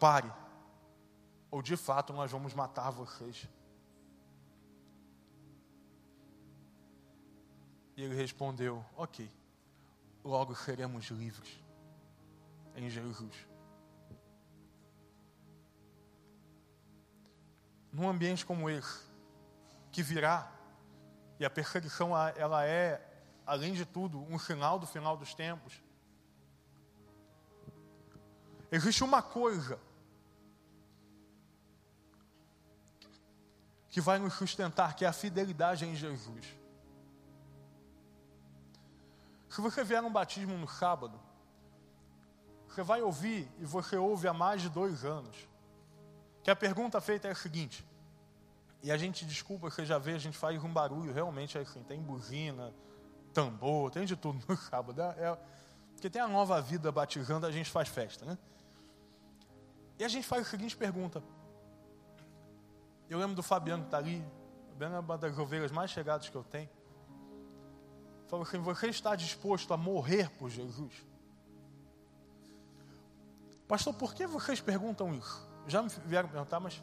Pare, 0.00 0.32
ou 1.50 1.60
de 1.60 1.76
fato 1.76 2.14
nós 2.14 2.30
vamos 2.30 2.54
matar 2.54 2.88
vocês. 2.88 3.46
E 7.94 8.02
ele 8.02 8.14
respondeu: 8.14 8.82
Ok, 8.96 9.30
logo 10.24 10.54
seremos 10.54 11.04
livres 11.10 11.62
em 12.74 12.88
Jesus. 12.88 13.46
Num 17.92 18.08
ambiente 18.08 18.46
como 18.46 18.70
esse, 18.70 19.11
que 19.92 20.02
virá. 20.02 20.50
E 21.38 21.44
a 21.44 21.50
perseguição, 21.50 22.16
ela 22.36 22.64
é, 22.64 23.00
além 23.46 23.74
de 23.74 23.84
tudo, 23.84 24.18
um 24.18 24.38
sinal 24.38 24.78
do 24.78 24.86
final 24.86 25.16
dos 25.16 25.34
tempos. 25.34 25.82
Existe 28.70 29.04
uma 29.04 29.22
coisa 29.22 29.78
que 33.90 34.00
vai 34.00 34.18
nos 34.18 34.32
sustentar, 34.32 34.94
que 34.96 35.04
é 35.04 35.08
a 35.08 35.12
fidelidade 35.12 35.84
em 35.84 35.94
Jesus. 35.94 36.46
Se 39.50 39.60
você 39.60 39.84
vier 39.84 40.02
um 40.02 40.10
batismo 40.10 40.56
no 40.56 40.66
sábado, 40.66 41.20
você 42.66 42.82
vai 42.82 43.02
ouvir, 43.02 43.46
e 43.58 43.66
você 43.66 43.98
ouve 43.98 44.26
há 44.26 44.32
mais 44.32 44.62
de 44.62 44.70
dois 44.70 45.04
anos, 45.04 45.36
que 46.42 46.50
a 46.50 46.56
pergunta 46.56 46.98
feita 47.02 47.28
é 47.28 47.32
a 47.32 47.34
seguinte: 47.34 47.84
e 48.82 48.90
a 48.90 48.96
gente, 48.96 49.24
desculpa, 49.24 49.70
você 49.70 49.86
já 49.86 49.96
vê, 49.96 50.12
a 50.12 50.18
gente 50.18 50.36
faz 50.36 50.62
um 50.62 50.72
barulho, 50.72 51.12
realmente 51.12 51.56
é 51.56 51.60
assim, 51.60 51.82
tem 51.84 52.00
buzina, 52.00 52.74
tambor, 53.32 53.90
tem 53.92 54.04
de 54.04 54.16
tudo 54.16 54.42
no 54.48 54.56
sábado. 54.58 55.00
É, 55.00 55.14
é, 55.18 55.38
porque 55.92 56.10
tem 56.10 56.20
a 56.20 56.26
nova 56.26 56.60
vida 56.60 56.90
batizando, 56.90 57.46
a 57.46 57.52
gente 57.52 57.70
faz 57.70 57.88
festa, 57.88 58.24
né? 58.24 58.36
E 59.98 60.04
a 60.04 60.08
gente 60.08 60.26
faz 60.26 60.46
a 60.46 60.50
seguinte 60.50 60.76
pergunta. 60.76 61.22
Eu 63.08 63.18
lembro 63.18 63.36
do 63.36 63.42
Fabiano 63.42 63.82
que 63.82 63.88
está 63.88 63.98
ali, 63.98 64.24
Fabiano 64.70 64.96
é 64.96 64.98
uma 64.98 65.16
das 65.16 65.38
ovelhas 65.38 65.70
mais 65.70 65.90
chegadas 65.90 66.28
que 66.28 66.34
eu 66.34 66.42
tenho. 66.42 66.68
Falou 68.26 68.44
assim, 68.44 68.58
você 68.58 68.88
está 68.88 69.14
disposto 69.14 69.72
a 69.72 69.76
morrer 69.76 70.28
por 70.30 70.50
Jesus? 70.50 70.92
Pastor, 73.68 73.94
por 73.94 74.12
que 74.12 74.26
vocês 74.26 74.60
perguntam 74.60 75.14
isso? 75.14 75.48
Já 75.68 75.82
me 75.82 75.88
vieram 76.06 76.28
perguntar, 76.28 76.58
mas 76.58 76.82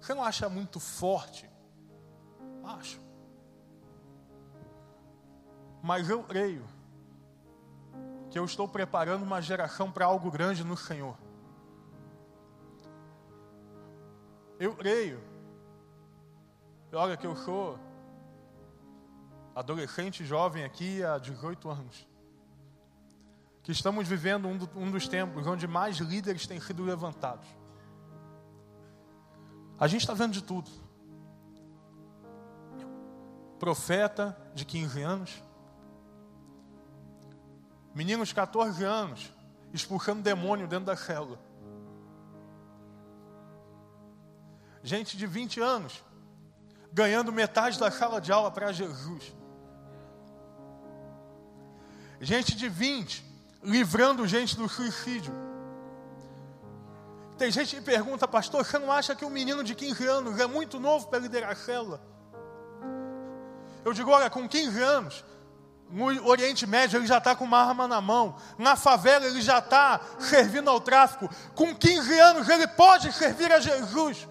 você 0.00 0.14
não 0.14 0.24
acha 0.24 0.48
muito 0.48 0.80
forte? 0.80 1.48
Acho. 2.64 3.00
Mas 5.82 6.08
eu 6.08 6.22
creio 6.22 6.64
que 8.30 8.38
eu 8.38 8.44
estou 8.44 8.68
preparando 8.68 9.22
uma 9.22 9.40
geração 9.42 9.90
para 9.90 10.06
algo 10.06 10.30
grande 10.30 10.64
no 10.64 10.76
Senhor. 10.76 11.16
Eu 14.58 14.74
creio. 14.76 15.20
Olha 16.92 17.16
que 17.16 17.26
eu 17.26 17.36
sou 17.36 17.78
adolescente 19.54 20.24
jovem 20.24 20.64
aqui 20.64 21.02
há 21.02 21.18
18 21.18 21.68
anos. 21.68 22.08
Que 23.62 23.72
estamos 23.72 24.08
vivendo 24.08 24.48
um, 24.48 24.56
do, 24.56 24.70
um 24.76 24.90
dos 24.90 25.08
tempos 25.08 25.46
onde 25.46 25.66
mais 25.66 25.98
líderes 25.98 26.46
têm 26.46 26.60
sido 26.60 26.82
levantados. 26.82 27.46
A 29.80 29.88
gente 29.88 30.02
está 30.02 30.12
vendo 30.12 30.32
de 30.32 30.42
tudo. 30.42 30.70
Profeta 33.58 34.36
de 34.54 34.66
15 34.66 35.00
anos. 35.00 35.42
Meninos 37.94 38.28
de 38.28 38.34
14 38.34 38.84
anos 38.84 39.32
expulsando 39.72 40.20
demônio 40.20 40.68
dentro 40.68 40.84
da 40.84 40.96
célula. 40.96 41.40
Gente 44.82 45.16
de 45.16 45.26
20 45.26 45.60
anos 45.60 46.04
ganhando 46.92 47.32
metade 47.32 47.78
da 47.78 47.90
sala 47.90 48.20
de 48.20 48.30
aula 48.30 48.50
para 48.50 48.72
Jesus. 48.72 49.34
Gente 52.20 52.54
de 52.54 52.68
20 52.68 53.24
livrando 53.62 54.26
gente 54.26 54.56
do 54.56 54.68
suicídio. 54.68 55.49
Tem 57.40 57.50
gente 57.50 57.74
que 57.74 57.80
pergunta, 57.80 58.28
pastor, 58.28 58.62
você 58.62 58.78
não 58.78 58.92
acha 58.92 59.14
que 59.14 59.24
um 59.24 59.30
menino 59.30 59.64
de 59.64 59.74
15 59.74 60.06
anos 60.06 60.38
é 60.38 60.46
muito 60.46 60.78
novo 60.78 61.06
para 61.06 61.20
liderar 61.20 61.52
a 61.52 61.56
célula? 61.56 61.98
Eu 63.82 63.94
digo, 63.94 64.10
olha, 64.10 64.28
com 64.28 64.46
15 64.46 64.82
anos, 64.82 65.24
no 65.88 66.04
Oriente 66.28 66.66
Médio 66.66 66.98
ele 66.98 67.06
já 67.06 67.16
está 67.16 67.34
com 67.34 67.46
uma 67.46 67.56
arma 67.56 67.88
na 67.88 67.98
mão. 67.98 68.36
Na 68.58 68.76
favela 68.76 69.24
ele 69.24 69.40
já 69.40 69.56
está 69.56 70.02
servindo 70.18 70.68
ao 70.68 70.82
tráfico. 70.82 71.30
Com 71.54 71.74
15 71.74 72.20
anos 72.20 72.46
ele 72.46 72.66
pode 72.66 73.10
servir 73.10 73.50
a 73.50 73.58
Jesus. 73.58 74.28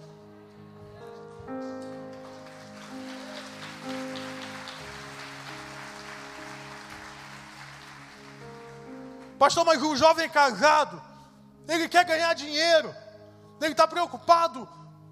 Pastor, 9.40 9.66
mas 9.66 9.82
um 9.82 9.96
jovem 9.96 10.30
casado, 10.30 11.09
ele 11.68 11.88
quer 11.88 12.06
ganhar 12.06 12.34
dinheiro, 12.34 12.94
ele 13.62 13.72
está 13.72 13.88
preocupado, 13.88 14.68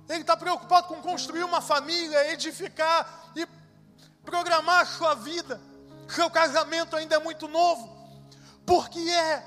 ele 0.10 0.22
está 0.22 0.36
preocupado 0.36 0.88
com 0.88 1.02
construir 1.02 1.44
uma 1.44 1.62
família, 1.62 2.32
edificar 2.32 3.32
e 3.36 3.48
programar 4.24 4.82
a 4.82 4.86
sua 4.86 5.16
vida. 5.16 5.60
Seu 6.08 6.30
casamento 6.30 6.96
ainda 6.96 7.16
é 7.16 7.20
muito 7.20 7.48
novo. 7.48 7.96
Por 8.66 8.90
que 8.90 9.10
é? 9.10 9.44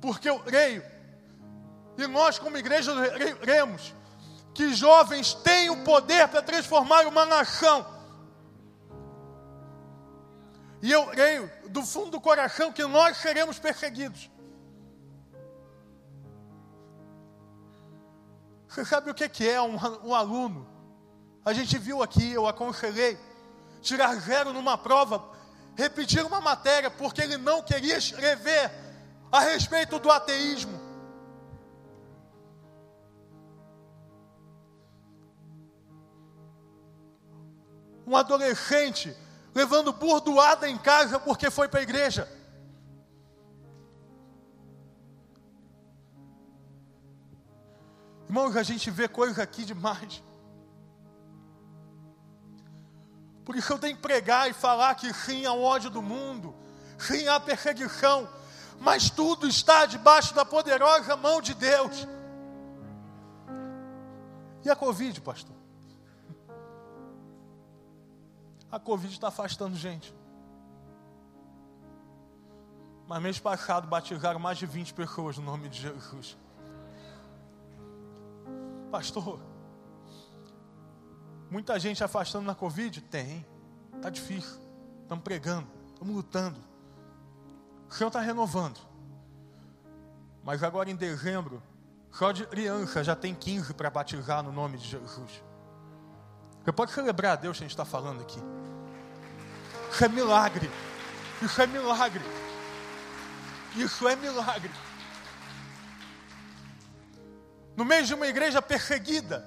Porque 0.00 0.28
eu 0.28 0.38
creio, 0.40 0.84
e 1.96 2.06
nós 2.06 2.38
como 2.38 2.56
igreja 2.56 2.92
cremos, 3.40 3.94
que 4.54 4.74
jovens 4.74 5.34
têm 5.34 5.70
o 5.70 5.82
poder 5.82 6.28
para 6.28 6.42
transformar 6.42 7.06
uma 7.06 7.24
nação. 7.24 7.86
E 10.82 10.92
eu 10.92 11.06
creio 11.06 11.50
do 11.68 11.82
fundo 11.84 12.10
do 12.12 12.20
coração 12.20 12.70
que 12.70 12.84
nós 12.84 13.16
seremos 13.16 13.58
perseguidos. 13.58 14.30
Você 18.74 18.84
sabe 18.84 19.08
o 19.08 19.14
que 19.14 19.48
é 19.48 19.62
um, 19.62 19.76
um 20.02 20.12
aluno? 20.12 20.66
A 21.44 21.52
gente 21.52 21.78
viu 21.78 22.02
aqui, 22.02 22.32
eu 22.32 22.44
aconselhei, 22.48 23.16
tirar 23.80 24.16
zero 24.16 24.52
numa 24.52 24.76
prova, 24.76 25.22
repetir 25.76 26.26
uma 26.26 26.40
matéria, 26.40 26.90
porque 26.90 27.22
ele 27.22 27.36
não 27.36 27.62
queria 27.62 27.96
escrever 27.96 28.72
a 29.30 29.38
respeito 29.38 30.00
do 30.00 30.10
ateísmo. 30.10 30.76
Um 38.04 38.16
adolescente 38.16 39.16
levando 39.54 39.92
burdoada 39.92 40.68
em 40.68 40.76
casa 40.76 41.20
porque 41.20 41.48
foi 41.48 41.68
para 41.68 41.78
a 41.78 41.84
igreja. 41.84 42.28
Irmãos, 48.26 48.56
a 48.56 48.62
gente 48.62 48.90
vê 48.90 49.08
coisa 49.08 49.42
aqui 49.42 49.64
demais. 49.64 50.22
Por 53.44 53.56
isso 53.56 53.72
eu 53.72 53.78
tenho 53.78 53.96
que 53.96 54.02
pregar 54.02 54.48
e 54.48 54.54
falar 54.54 54.94
que 54.94 55.12
sim 55.12 55.44
há 55.44 55.52
ódio 55.52 55.90
do 55.90 56.00
mundo, 56.00 56.54
sim 56.98 57.28
há 57.28 57.38
perseguição, 57.38 58.28
mas 58.80 59.10
tudo 59.10 59.46
está 59.46 59.84
debaixo 59.84 60.34
da 60.34 60.44
poderosa 60.44 61.14
mão 61.16 61.40
de 61.40 61.54
Deus. 61.54 62.08
E 64.64 64.70
a 64.70 64.74
Covid, 64.74 65.20
pastor? 65.20 65.54
a 68.74 68.80
Covid 68.80 69.12
está 69.12 69.28
afastando 69.28 69.76
gente. 69.76 70.12
Mas 73.06 73.22
mês 73.22 73.38
passado 73.38 73.86
batizaram 73.86 74.40
mais 74.40 74.58
de 74.58 74.66
20 74.66 74.94
pessoas 74.94 75.38
no 75.38 75.44
nome 75.44 75.68
de 75.68 75.80
Jesus. 75.80 76.36
Pastor, 78.94 79.40
muita 81.50 81.80
gente 81.80 82.04
afastando 82.04 82.46
na 82.46 82.54
Covid? 82.54 83.00
Tem. 83.00 83.44
Está 83.92 84.08
difícil. 84.08 84.60
Estamos 85.02 85.24
pregando, 85.24 85.66
estamos 85.92 86.14
lutando. 86.14 86.60
O 87.90 87.92
Senhor 87.92 88.06
está 88.06 88.20
renovando. 88.20 88.78
Mas 90.44 90.62
agora 90.62 90.88
em 90.88 90.94
dezembro, 90.94 91.60
só 92.12 92.30
de 92.30 92.46
criança 92.46 93.02
já 93.02 93.16
tem 93.16 93.34
15 93.34 93.74
para 93.74 93.90
batizar 93.90 94.44
no 94.44 94.52
nome 94.52 94.78
de 94.78 94.86
Jesus. 94.86 95.42
Você 96.62 96.70
pode 96.70 96.92
celebrar 96.92 97.32
a 97.32 97.36
Deus 97.36 97.58
que 97.58 97.64
a 97.64 97.66
gente 97.66 97.72
está 97.72 97.84
falando 97.84 98.20
aqui. 98.20 98.38
Isso 99.90 100.04
é 100.04 100.08
milagre. 100.08 100.70
Isso 101.42 101.60
é 101.60 101.66
milagre. 101.66 102.24
Isso 103.74 104.08
é 104.08 104.14
milagre. 104.14 104.70
No 107.76 107.84
meio 107.84 108.04
de 108.04 108.14
uma 108.14 108.26
igreja 108.26 108.62
perseguida, 108.62 109.44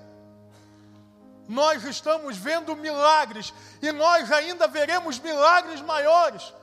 nós 1.48 1.84
estamos 1.86 2.38
vendo 2.38 2.76
milagres 2.76 3.54
e 3.82 3.92
nós 3.92 4.32
ainda 4.32 4.68
veremos 4.68 5.18
milagres 5.20 5.82
maiores. 5.82 6.54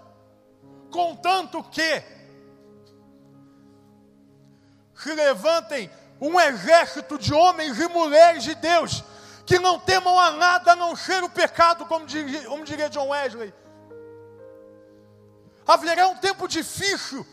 Contanto 0.90 1.62
que 1.64 2.02
se 4.94 5.12
levantem 5.14 5.90
um 6.20 6.38
exército 6.38 7.18
de 7.18 7.32
homens 7.32 7.80
e 7.80 7.88
mulheres 7.88 8.44
de 8.44 8.54
Deus 8.54 9.02
que 9.46 9.58
não 9.58 9.78
temam 9.78 10.18
a 10.18 10.30
nada 10.30 10.72
a 10.72 10.76
não 10.76 10.94
ser 10.96 11.22
o 11.22 11.28
pecado, 11.28 11.84
como 11.86 12.06
diria, 12.06 12.44
como 12.46 12.64
diria 12.64 12.88
John 12.88 13.08
Wesley. 13.08 13.52
Haverá 15.66 16.08
um 16.08 16.16
tempo 16.16 16.46
difícil, 16.46 17.26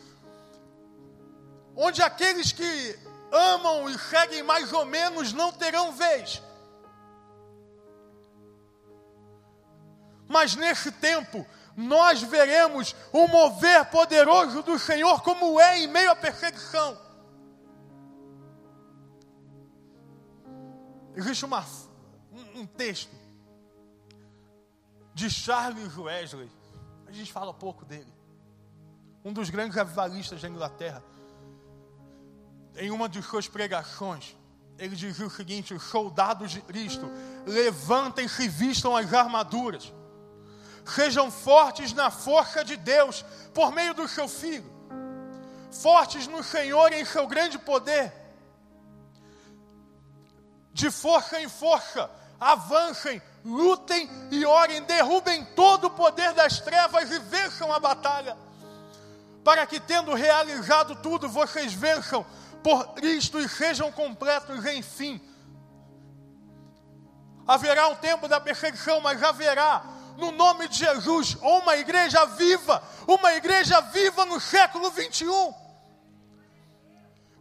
onde 1.76 2.02
aqueles 2.02 2.52
que 2.52 3.00
amam 3.32 3.90
e 3.90 3.98
seguem 3.98 4.44
mais 4.44 4.72
ou 4.74 4.86
menos 4.86 5.34
não 5.34 5.52
terão 5.52 5.92
vez. 5.94 6.42
Mas 10.28 10.56
nesse 10.56 10.92
tempo, 10.92 11.46
nós 11.76 12.22
veremos 12.22 12.96
o 13.12 13.28
mover 13.28 13.86
poderoso 13.86 14.62
do 14.64 14.78
Senhor, 14.78 15.22
como 15.24 15.60
é 15.60 15.80
em 15.80 15.88
meio 15.88 16.12
à 16.12 16.16
perseguição. 16.16 16.98
Existe 21.16 21.44
uma 21.44 21.66
um, 22.56 22.66
texto 22.66 23.14
de 25.14 25.30
Charles 25.30 25.98
Wesley. 25.98 26.50
A 27.08 27.12
gente 27.12 27.32
fala 27.32 27.54
pouco 27.54 27.84
dele. 27.84 28.12
Um 29.24 29.34
dos 29.34 29.50
grandes 29.50 29.78
avivalistas 29.78 30.42
da 30.42 30.48
Inglaterra. 30.48 31.04
Em 32.76 32.90
uma 32.92 33.10
de 33.10 33.22
suas 33.22 33.48
pregações, 33.48 34.36
ele 34.78 34.96
dizia 34.96 35.28
o 35.28 35.30
seguinte: 35.30 35.74
os 35.74 35.84
soldados 35.84 36.52
de 36.52 36.62
Cristo, 36.62 37.10
levantem-se 37.46 38.44
e 38.44 38.48
vistam 38.48 38.96
as 38.96 39.14
armaduras. 39.14 39.94
Sejam 40.86 41.30
fortes 41.30 41.94
na 41.94 42.10
força 42.10 42.64
de 42.64 42.76
Deus, 42.76 43.24
por 43.54 43.72
meio 43.72 43.94
do 43.94 44.08
seu 44.08 44.28
Filho. 44.28 44.70
Fortes 45.72 46.28
no 46.28 46.44
Senhor 46.44 46.92
em 46.92 47.06
seu 47.06 47.28
grande 47.28 47.60
poder. 47.60 48.12
De 50.74 50.90
força 50.90 51.40
em 51.40 51.48
força, 51.48 52.10
avancem, 52.40 53.22
lutem 53.46 54.10
e 54.32 54.46
orem, 54.46 54.82
derrubem 54.84 55.46
todo 55.56 55.86
o 55.86 55.92
poder 55.92 56.34
das 56.34 56.60
trevas 56.60 57.12
e 57.12 57.20
vençam 57.20 57.72
a 57.72 57.80
batalha. 57.80 58.36
Para 59.44 59.66
que, 59.66 59.80
tendo 59.80 60.14
realizado 60.14 60.96
tudo, 60.96 61.30
vocês 61.30 61.74
vençam 61.74 62.26
por 62.64 62.94
Cristo 62.94 63.40
e 63.40 63.50
sejam 63.50 63.92
completos, 63.92 64.66
enfim. 64.66 65.22
Haverá 67.48 67.88
um 67.88 67.96
tempo 67.96 68.28
da 68.28 68.40
perseguição, 68.40 69.02
mas 69.02 69.22
haverá, 69.22 69.84
no 70.18 70.32
nome 70.32 70.68
de 70.68 70.78
Jesus, 70.78 71.36
uma 71.42 71.76
igreja 71.76 72.26
viva, 72.26 72.84
uma 73.08 73.34
igreja 73.34 73.82
viva 73.82 74.26
no 74.26 74.40
século 74.40 74.92
21 74.92 75.62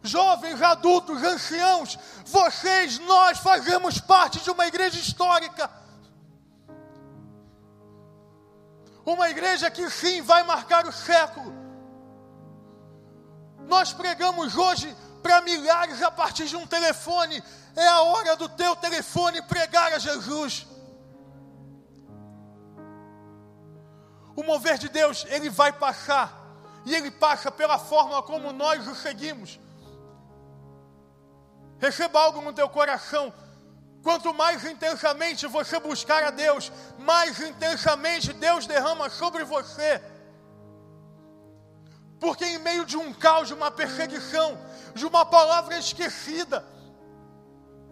jovens, 0.03 0.61
adultos, 0.61 1.21
anciãos, 1.23 1.97
vocês, 2.25 2.99
nós 2.99 3.37
fazemos 3.39 3.99
parte 3.99 4.39
de 4.39 4.49
uma 4.49 4.65
igreja 4.67 4.99
histórica. 4.99 5.69
Uma 9.05 9.29
igreja 9.29 9.69
que 9.69 9.89
sim 9.89 10.21
vai 10.21 10.43
marcar 10.43 10.85
o 10.85 10.91
século. 10.91 11.53
Nós 13.67 13.93
pregamos 13.93 14.55
hoje 14.55 14.95
para 15.21 15.41
milhares 15.41 16.01
a 16.01 16.11
partir 16.11 16.45
de 16.45 16.55
um 16.55 16.67
telefone. 16.67 17.41
É 17.75 17.87
a 17.87 18.01
hora 18.01 18.35
do 18.35 18.49
teu 18.49 18.75
telefone 18.75 19.41
pregar 19.43 19.93
a 19.93 19.99
Jesus. 19.99 20.67
O 24.35 24.43
mover 24.43 24.77
de 24.77 24.89
Deus, 24.89 25.25
ele 25.29 25.49
vai 25.49 25.71
passar. 25.71 26.39
E 26.85 26.95
ele 26.95 27.11
passa 27.11 27.51
pela 27.51 27.77
forma 27.77 28.21
como 28.23 28.51
nós 28.51 28.87
o 28.87 28.95
seguimos. 28.95 29.59
Receba 31.77 32.19
algo 32.19 32.41
no 32.41 32.53
teu 32.53 32.67
coração. 32.69 33.33
Quanto 34.03 34.33
mais 34.33 34.65
intensamente 34.65 35.45
você 35.45 35.79
buscar 35.79 36.23
a 36.23 36.31
Deus, 36.31 36.71
mais 36.97 37.39
intensamente 37.39 38.33
Deus 38.33 38.65
derrama 38.65 39.09
sobre 39.09 39.43
você. 39.43 40.01
Porque 42.19 42.45
em 42.45 42.59
meio 42.59 42.85
de 42.85 42.97
um 42.97 43.13
caos, 43.13 43.47
de 43.47 43.53
uma 43.53 43.69
perseguição, 43.69 44.57
de 44.93 45.05
uma 45.05 45.25
palavra 45.25 45.77
esquecida, 45.77 46.65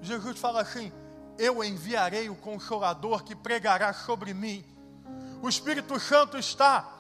Jesus 0.02 0.40
fala 0.40 0.62
assim: 0.62 0.92
Eu 1.38 1.64
enviarei 1.64 2.30
o 2.30 2.36
consolador 2.36 3.24
que 3.24 3.36
pregará 3.36 3.94
sobre 3.94 4.34
mim. 4.34 4.66
O 5.42 5.50
Espírito 5.50 6.00
Santo 6.00 6.38
está 6.38 7.00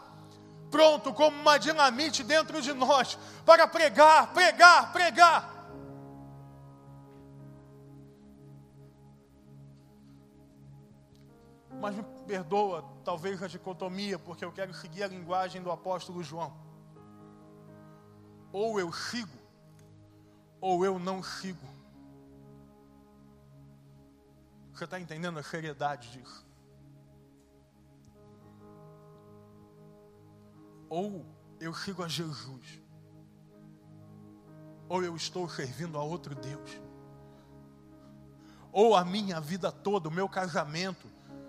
pronto 0.70 1.14
como 1.14 1.40
uma 1.40 1.58
dinamite 1.58 2.24
dentro 2.24 2.62
de 2.62 2.74
nós 2.74 3.18
para 3.46 3.68
pregar, 3.68 4.34
pregar, 4.34 4.92
pregar. 4.94 5.60
Mas 11.82 11.96
me 11.96 12.04
perdoa, 12.28 12.84
talvez 13.06 13.42
a 13.42 13.48
dicotomia, 13.48 14.20
porque 14.20 14.44
eu 14.44 14.52
quero 14.52 14.74
seguir 14.74 15.04
a 15.04 15.08
linguagem 15.08 15.62
do 15.62 15.72
apóstolo 15.72 16.22
João. 16.22 16.54
Ou 18.52 18.80
eu 18.80 18.92
sigo, 18.92 19.39
ou 20.62 20.86
eu 20.86 21.00
não 21.00 21.24
sigo. 21.24 21.68
Você 24.74 24.86
está 24.86 25.00
entendendo 25.00 25.38
a 25.40 25.44
seriedade 25.44 26.10
disso? 26.12 26.46
Ou 30.88 31.26
eu 31.60 31.74
sigo 31.74 32.04
a 32.04 32.08
Jesus, 32.08 32.82
ou 34.88 35.04
eu 35.04 35.16
estou 35.16 35.48
servindo 35.50 35.98
a 35.98 36.04
outro 36.04 36.34
Deus. 36.34 36.70
Ou 38.72 38.96
a 38.96 39.04
minha 39.04 39.40
vida 39.42 39.72
toda, 39.72 40.08
o 40.08 40.12
meu 40.12 40.30
casamento, 40.30 41.08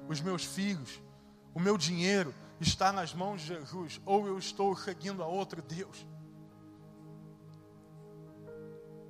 os 0.09 0.21
meus 0.21 0.45
filhos, 0.45 1.01
o 1.55 1.61
meu 1.61 1.79
dinheiro 1.79 2.35
está 2.61 2.93
nas 2.93 3.15
mãos 3.15 3.41
de 3.41 3.49
Jesus, 3.49 4.01
ou 4.05 4.27
eu 4.27 4.39
estou 4.39 4.77
seguindo 4.77 5.23
a 5.23 5.27
outro 5.27 5.63
Deus. 5.63 6.07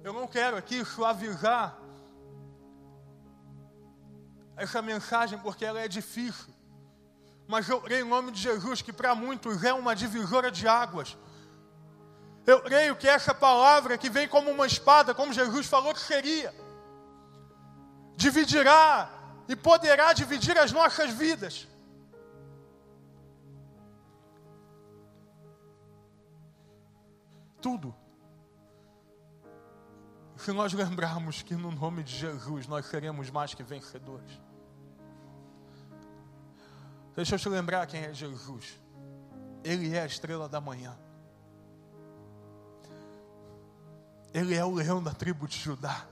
Eu 0.02 0.12
não 0.12 0.26
quero 0.26 0.56
aqui 0.56 0.84
suavizar 0.84 1.76
essa 4.56 4.80
mensagem 4.80 5.38
porque 5.38 5.64
ela 5.64 5.80
é 5.80 5.88
difícil. 5.88 6.54
Mas 7.46 7.68
eu 7.68 7.80
creio 7.80 8.06
em 8.06 8.08
nome 8.08 8.30
de 8.30 8.40
Jesus 8.40 8.80
que 8.80 8.92
para 8.92 9.14
muitos 9.14 9.62
é 9.64 9.72
uma 9.72 9.94
divisora 9.94 10.50
de 10.50 10.66
águas. 10.66 11.16
Eu 12.46 12.62
creio 12.62 12.96
que 12.96 13.08
essa 13.08 13.34
palavra 13.34 13.98
que 13.98 14.08
vem 14.08 14.26
como 14.28 14.50
uma 14.50 14.66
espada, 14.66 15.14
como 15.14 15.32
Jesus 15.32 15.66
falou 15.66 15.92
que 15.92 16.00
seria, 16.00 16.54
dividirá 18.16 19.10
e 19.48 19.54
poderá 19.56 20.12
dividir 20.12 20.56
as 20.58 20.72
nossas 20.72 21.10
vidas. 21.10 21.68
Tudo. 27.60 27.99
Se 30.44 30.52
nós 30.52 30.72
lembrarmos 30.72 31.42
que 31.42 31.54
no 31.54 31.70
nome 31.70 32.02
de 32.02 32.16
Jesus 32.16 32.66
nós 32.66 32.86
seremos 32.86 33.28
mais 33.30 33.52
que 33.52 33.62
vencedores. 33.62 34.40
Deixa 37.14 37.34
eu 37.34 37.38
te 37.38 37.48
lembrar 37.50 37.86
quem 37.86 38.00
é 38.00 38.14
Jesus. 38.14 38.80
Ele 39.62 39.94
é 39.94 40.00
a 40.00 40.06
estrela 40.06 40.48
da 40.48 40.58
manhã. 40.58 40.96
Ele 44.32 44.54
é 44.54 44.64
o 44.64 44.72
leão 44.72 45.02
da 45.02 45.12
tribo 45.12 45.46
de 45.46 45.58
Judá. 45.58 46.06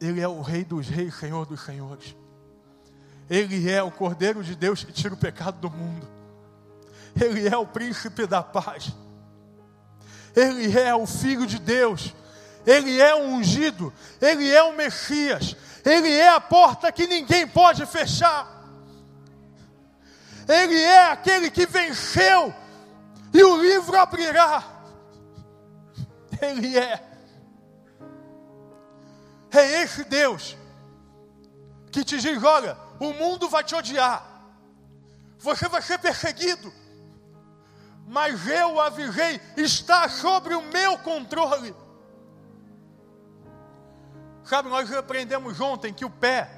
Ele 0.00 0.20
é 0.20 0.26
o 0.26 0.40
Rei 0.40 0.64
dos 0.64 0.88
Reis, 0.88 1.14
Senhor 1.14 1.46
dos 1.46 1.60
Senhores. 1.60 2.16
Ele 3.30 3.70
é 3.70 3.80
o 3.80 3.92
Cordeiro 3.92 4.42
de 4.42 4.56
Deus 4.56 4.82
que 4.82 4.92
tira 4.92 5.14
o 5.14 5.16
pecado 5.16 5.60
do 5.60 5.70
mundo. 5.70 6.08
Ele 7.14 7.46
é 7.46 7.56
o 7.56 7.66
Príncipe 7.66 8.26
da 8.26 8.42
Paz. 8.42 8.92
Ele 10.34 10.78
é 10.78 10.94
o 10.94 11.06
Filho 11.06 11.46
de 11.46 11.58
Deus. 11.58 12.14
Ele 12.66 13.00
é 13.00 13.14
o 13.14 13.24
ungido. 13.24 13.92
Ele 14.20 14.50
é 14.50 14.62
o 14.62 14.72
Messias. 14.74 15.56
Ele 15.84 16.10
é 16.10 16.28
a 16.28 16.40
porta 16.40 16.92
que 16.92 17.06
ninguém 17.06 17.46
pode 17.46 17.84
fechar. 17.86 18.62
Ele 20.48 20.78
é 20.80 21.10
aquele 21.10 21.50
que 21.50 21.66
venceu 21.66 22.54
e 23.32 23.42
o 23.42 23.60
livro 23.60 23.98
abrirá. 23.98 24.64
Ele 26.40 26.78
é. 26.78 27.02
É 29.50 29.82
esse 29.82 30.04
Deus 30.04 30.56
que 31.90 32.04
te 32.04 32.18
diz: 32.18 32.42
olha, 32.42 32.76
o 32.98 33.12
mundo 33.12 33.48
vai 33.48 33.62
te 33.62 33.74
odiar, 33.74 34.26
você 35.38 35.68
vai 35.68 35.82
ser 35.82 35.98
perseguido, 35.98 36.72
mas 38.12 38.46
eu 38.46 38.78
avisei, 38.78 39.40
está 39.56 40.06
sobre 40.06 40.54
o 40.54 40.60
meu 40.60 40.98
controle. 40.98 41.74
Sabe, 44.44 44.68
nós 44.68 44.92
aprendemos 44.92 45.58
ontem 45.62 45.94
que 45.94 46.04
o 46.04 46.10
pé, 46.10 46.50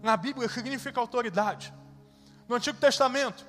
na 0.00 0.16
Bíblia, 0.16 0.48
significa 0.48 1.00
autoridade. 1.00 1.74
No 2.46 2.54
Antigo 2.54 2.78
Testamento, 2.78 3.44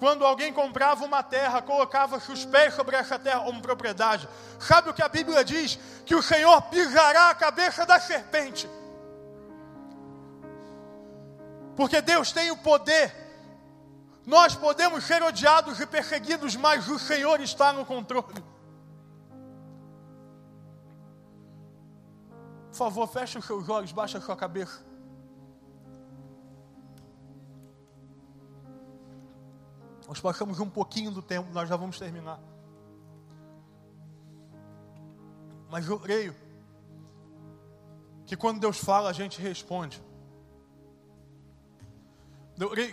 quando 0.00 0.26
alguém 0.26 0.52
comprava 0.52 1.04
uma 1.04 1.22
terra, 1.22 1.62
colocava 1.62 2.16
os 2.16 2.44
pés 2.44 2.74
sobre 2.74 2.96
essa 2.96 3.16
terra 3.16 3.44
como 3.44 3.62
propriedade. 3.62 4.28
Sabe 4.58 4.90
o 4.90 4.94
que 4.94 5.02
a 5.02 5.08
Bíblia 5.08 5.44
diz? 5.44 5.78
Que 6.04 6.16
o 6.16 6.22
Senhor 6.22 6.60
pisará 6.62 7.30
a 7.30 7.34
cabeça 7.36 7.86
da 7.86 8.00
serpente. 8.00 8.68
Porque 11.76 12.00
Deus 12.00 12.32
tem 12.32 12.50
o 12.50 12.56
poder. 12.56 13.25
Nós 14.26 14.56
podemos 14.56 15.04
ser 15.04 15.22
odiados 15.22 15.78
e 15.78 15.86
perseguidos, 15.86 16.56
mas 16.56 16.88
o 16.88 16.98
Senhor 16.98 17.40
está 17.40 17.72
no 17.72 17.86
controle. 17.86 18.42
Por 22.70 22.76
favor, 22.76 23.06
feche 23.06 23.38
os 23.38 23.44
seus 23.44 23.68
olhos, 23.68 23.92
baixa 23.92 24.18
a 24.18 24.20
sua 24.20 24.36
cabeça. 24.36 24.84
Nós 30.08 30.20
passamos 30.20 30.58
um 30.58 30.68
pouquinho 30.68 31.12
do 31.12 31.22
tempo, 31.22 31.50
nós 31.52 31.68
já 31.68 31.76
vamos 31.76 31.98
terminar. 31.98 32.40
Mas 35.70 35.88
eu 35.88 35.98
creio 36.00 36.34
que 38.24 38.36
quando 38.36 38.58
Deus 38.58 38.78
fala, 38.78 39.08
a 39.08 39.12
gente 39.12 39.40
responde. 39.40 40.02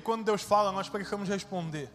Quando 0.04 0.26
Deus 0.26 0.42
fala, 0.42 0.72
nós 0.72 0.90
precisamos 0.90 1.30
responder. 1.30 1.90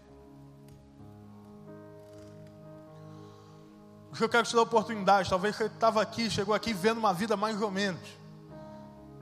Eu 4.19 4.29
quero 4.29 4.47
te 4.47 4.55
dar 4.55 4.62
oportunidade. 4.62 5.29
Talvez 5.29 5.55
você 5.55 5.66
estava 5.66 6.03
aqui, 6.03 6.31
chegou 6.31 6.55
aqui 6.55 6.73
vendo 6.73 6.99
uma 6.99 7.12
vida 7.12 7.37
mais 7.37 7.61
ou 7.61 7.71
menos. 7.71 8.01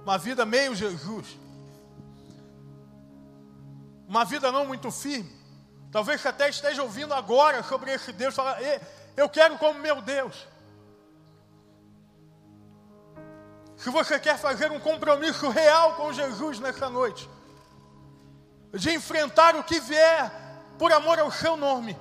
Uma 0.02 0.16
vida 0.16 0.46
meio 0.46 0.74
Jesus. 0.74 1.38
Uma 4.08 4.24
vida 4.24 4.52
não 4.52 4.64
muito 4.64 4.90
firme. 4.90 5.34
Talvez 5.90 6.20
você 6.20 6.28
até 6.28 6.48
esteja 6.48 6.82
ouvindo 6.82 7.12
agora 7.12 7.62
sobre 7.62 7.90
esse 7.90 8.12
Deus, 8.12 8.34
falar, 8.34 8.58
eu 9.16 9.28
quero 9.28 9.58
como 9.58 9.80
meu 9.80 10.00
Deus. 10.00 10.46
Se 13.76 13.90
você 13.90 14.18
quer 14.18 14.38
fazer 14.38 14.70
um 14.70 14.80
compromisso 14.80 15.48
real 15.48 15.94
com 15.94 16.12
Jesus 16.12 16.58
nessa 16.58 16.88
noite, 16.88 17.28
de 18.76 18.90
enfrentar 18.90 19.56
o 19.56 19.64
que 19.64 19.80
vier 19.80 20.30
por 20.78 20.92
amor 20.92 21.18
ao 21.18 21.30
seu 21.30 21.56
nome, 21.56 21.96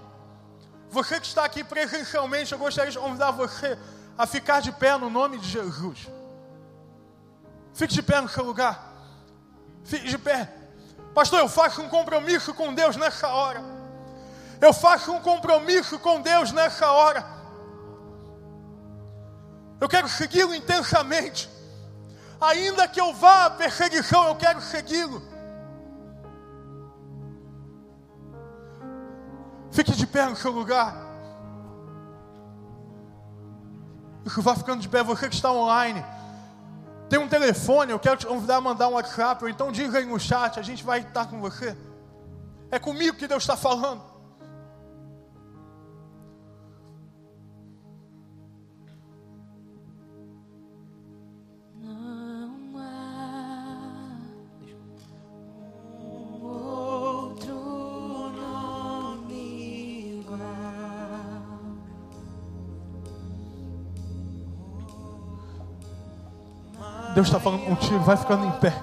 você 0.90 1.20
que 1.20 1.28
está 1.28 1.44
aqui 1.44 1.64
presencialmente, 1.64 2.52
eu 2.52 2.60
gostaria 2.60 2.92
de 2.92 2.98
convidar 2.98 3.32
você 3.32 3.78
a 4.18 4.26
ficar 4.26 4.62
de 4.62 4.72
pé 4.72 4.98
no 4.98 5.10
nome 5.10 5.38
de 5.38 5.50
Jesus. 5.50 6.08
Fique 7.74 7.94
de 7.94 8.02
pé 8.02 8.22
no 8.22 8.30
seu 8.30 8.44
lugar. 8.44 8.94
Fique 9.84 10.08
de 10.08 10.18
pé. 10.18 10.50
Pastor, 11.14 11.40
eu 11.40 11.50
faço 11.50 11.82
um 11.82 11.90
compromisso 11.90 12.54
com 12.54 12.74
Deus 12.74 12.96
nessa 12.96 13.28
hora. 13.28 13.62
Eu 14.62 14.74
faço 14.74 15.12
um 15.12 15.20
compromisso 15.20 16.00
com 16.00 16.22
Deus 16.22 16.52
nessa 16.52 16.90
hora. 16.92 17.26
Eu 19.82 19.90
quero 19.90 20.08
segui-lo 20.08 20.56
intensamente. 20.56 21.50
Ainda 22.40 22.88
que 22.88 23.00
eu 23.00 23.14
vá 23.14 23.46
à 23.46 23.50
perseguição, 23.50 24.28
eu 24.28 24.36
quero 24.36 24.62
segui-lo. 24.62 25.22
Fique 29.76 29.92
de 29.92 30.08
pé 30.08 30.26
no 30.26 30.38
seu 30.38 30.52
lugar. 30.52 30.96
Isso 34.26 34.42
vai 34.42 34.56
ficando 34.56 34.80
de 34.80 34.88
pé, 34.88 35.04
você 35.04 35.28
que 35.28 35.36
está 35.36 35.52
online. 35.52 36.02
Tem 37.10 37.20
um 37.20 37.28
telefone, 37.28 37.92
eu 37.92 38.00
quero 38.00 38.16
te 38.16 38.26
convidar 38.26 38.56
a 38.56 38.62
mandar 38.62 38.88
um 38.88 38.94
WhatsApp, 38.94 39.44
ou 39.44 39.50
então 39.50 39.74
diga 39.74 39.98
aí 39.98 40.06
no 40.06 40.18
chat, 40.18 40.58
a 40.58 40.64
gente 40.64 40.82
vai 40.82 41.02
estar 41.02 41.26
com 41.26 41.42
você. 41.42 41.76
É 42.72 42.80
comigo 42.80 43.18
que 43.18 43.28
Deus 43.28 43.44
está 43.44 43.58
falando. 43.58 44.02
Deus 67.16 67.28
está 67.28 67.40
falando 67.40 67.64
contigo, 67.64 68.00
vai 68.00 68.18
ficando 68.18 68.46
em 68.46 68.52
pé. 68.52 68.74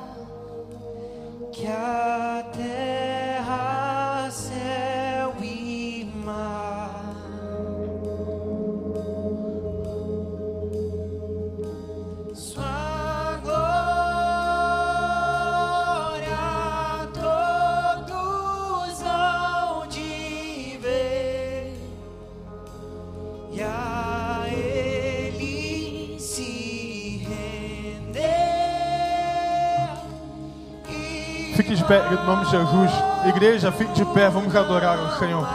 Pé, 31.92 32.14
em 32.14 32.26
nome 32.26 32.44
de 32.46 32.50
Jesus. 32.50 32.90
Igreja, 33.26 33.70
fique 33.70 33.92
de 33.92 34.04
pé, 34.06 34.30
vamos 34.30 34.54
adorar 34.56 34.98
o 34.98 35.18
Senhor. 35.18 35.46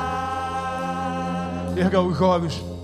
Erga 1.76 2.00
os 2.00 2.22
olhos. 2.22 2.77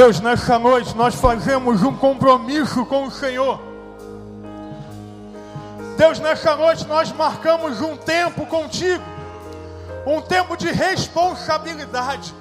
Deus, 0.00 0.18
nessa 0.18 0.58
noite 0.58 0.96
nós 0.96 1.14
fazemos 1.14 1.82
um 1.82 1.94
compromisso 1.94 2.86
com 2.86 3.04
o 3.04 3.10
Senhor. 3.10 3.60
Deus, 5.98 6.18
nessa 6.18 6.56
noite 6.56 6.86
nós 6.86 7.12
marcamos 7.12 7.82
um 7.82 7.98
tempo 7.98 8.46
contigo, 8.46 9.04
um 10.06 10.22
tempo 10.22 10.56
de 10.56 10.72
responsabilidade. 10.72 12.34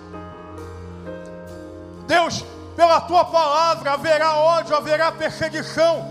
Deus, 2.08 2.46
pela 2.78 3.02
tua 3.02 3.26
palavra 3.26 3.92
haverá 3.92 4.38
ódio, 4.38 4.74
haverá 4.74 5.12
perseguição, 5.12 6.08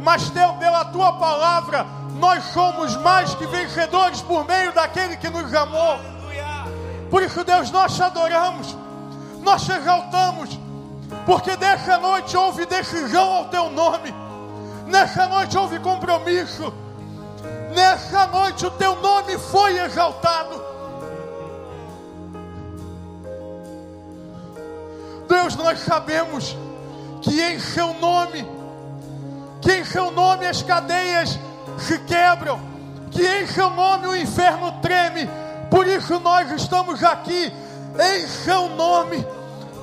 mas 0.00 0.28
Deus, 0.30 0.56
pela 0.56 0.84
tua 0.86 1.12
palavra 1.12 1.86
nós 2.14 2.42
somos 2.46 2.96
mais 2.96 3.32
que 3.36 3.46
vencedores 3.46 4.20
por 4.22 4.44
meio 4.44 4.72
daquele 4.72 5.16
que 5.16 5.30
nos 5.30 5.54
amou. 5.54 6.00
Por 7.08 7.22
isso, 7.22 7.44
Deus, 7.44 7.70
nós 7.70 7.94
te 7.94 8.02
adoramos, 8.02 8.76
nós 9.44 9.64
te 9.64 9.70
exaltamos 9.70 10.58
porque 11.24 11.56
nessa 11.56 11.98
noite 11.98 12.36
houve 12.36 12.66
decisão 12.66 13.32
ao 13.32 13.44
teu 13.46 13.70
nome, 13.70 14.14
nessa 14.86 15.26
noite 15.26 15.56
houve 15.56 15.78
compromisso, 15.78 16.72
nessa 17.74 18.26
noite 18.26 18.66
o 18.66 18.70
teu 18.72 18.96
nome 18.96 19.38
foi 19.38 19.78
exaltado. 19.78 20.62
Deus, 25.28 25.54
nós 25.56 25.80
sabemos 25.80 26.56
que 27.20 27.40
em 27.42 27.58
seu 27.58 27.92
nome, 27.94 28.46
que 29.60 29.72
em 29.72 29.84
seu 29.84 30.10
nome 30.10 30.46
as 30.46 30.62
cadeias 30.62 31.38
se 31.78 31.98
quebram, 32.00 32.58
que 33.10 33.26
em 33.26 33.46
seu 33.46 33.70
nome 33.70 34.06
o 34.06 34.16
inferno 34.16 34.72
treme, 34.80 35.28
por 35.70 35.86
isso 35.86 36.18
nós 36.20 36.50
estamos 36.52 37.04
aqui 37.04 37.52
em 37.98 38.26
seu 38.26 38.68
nome 38.70 39.24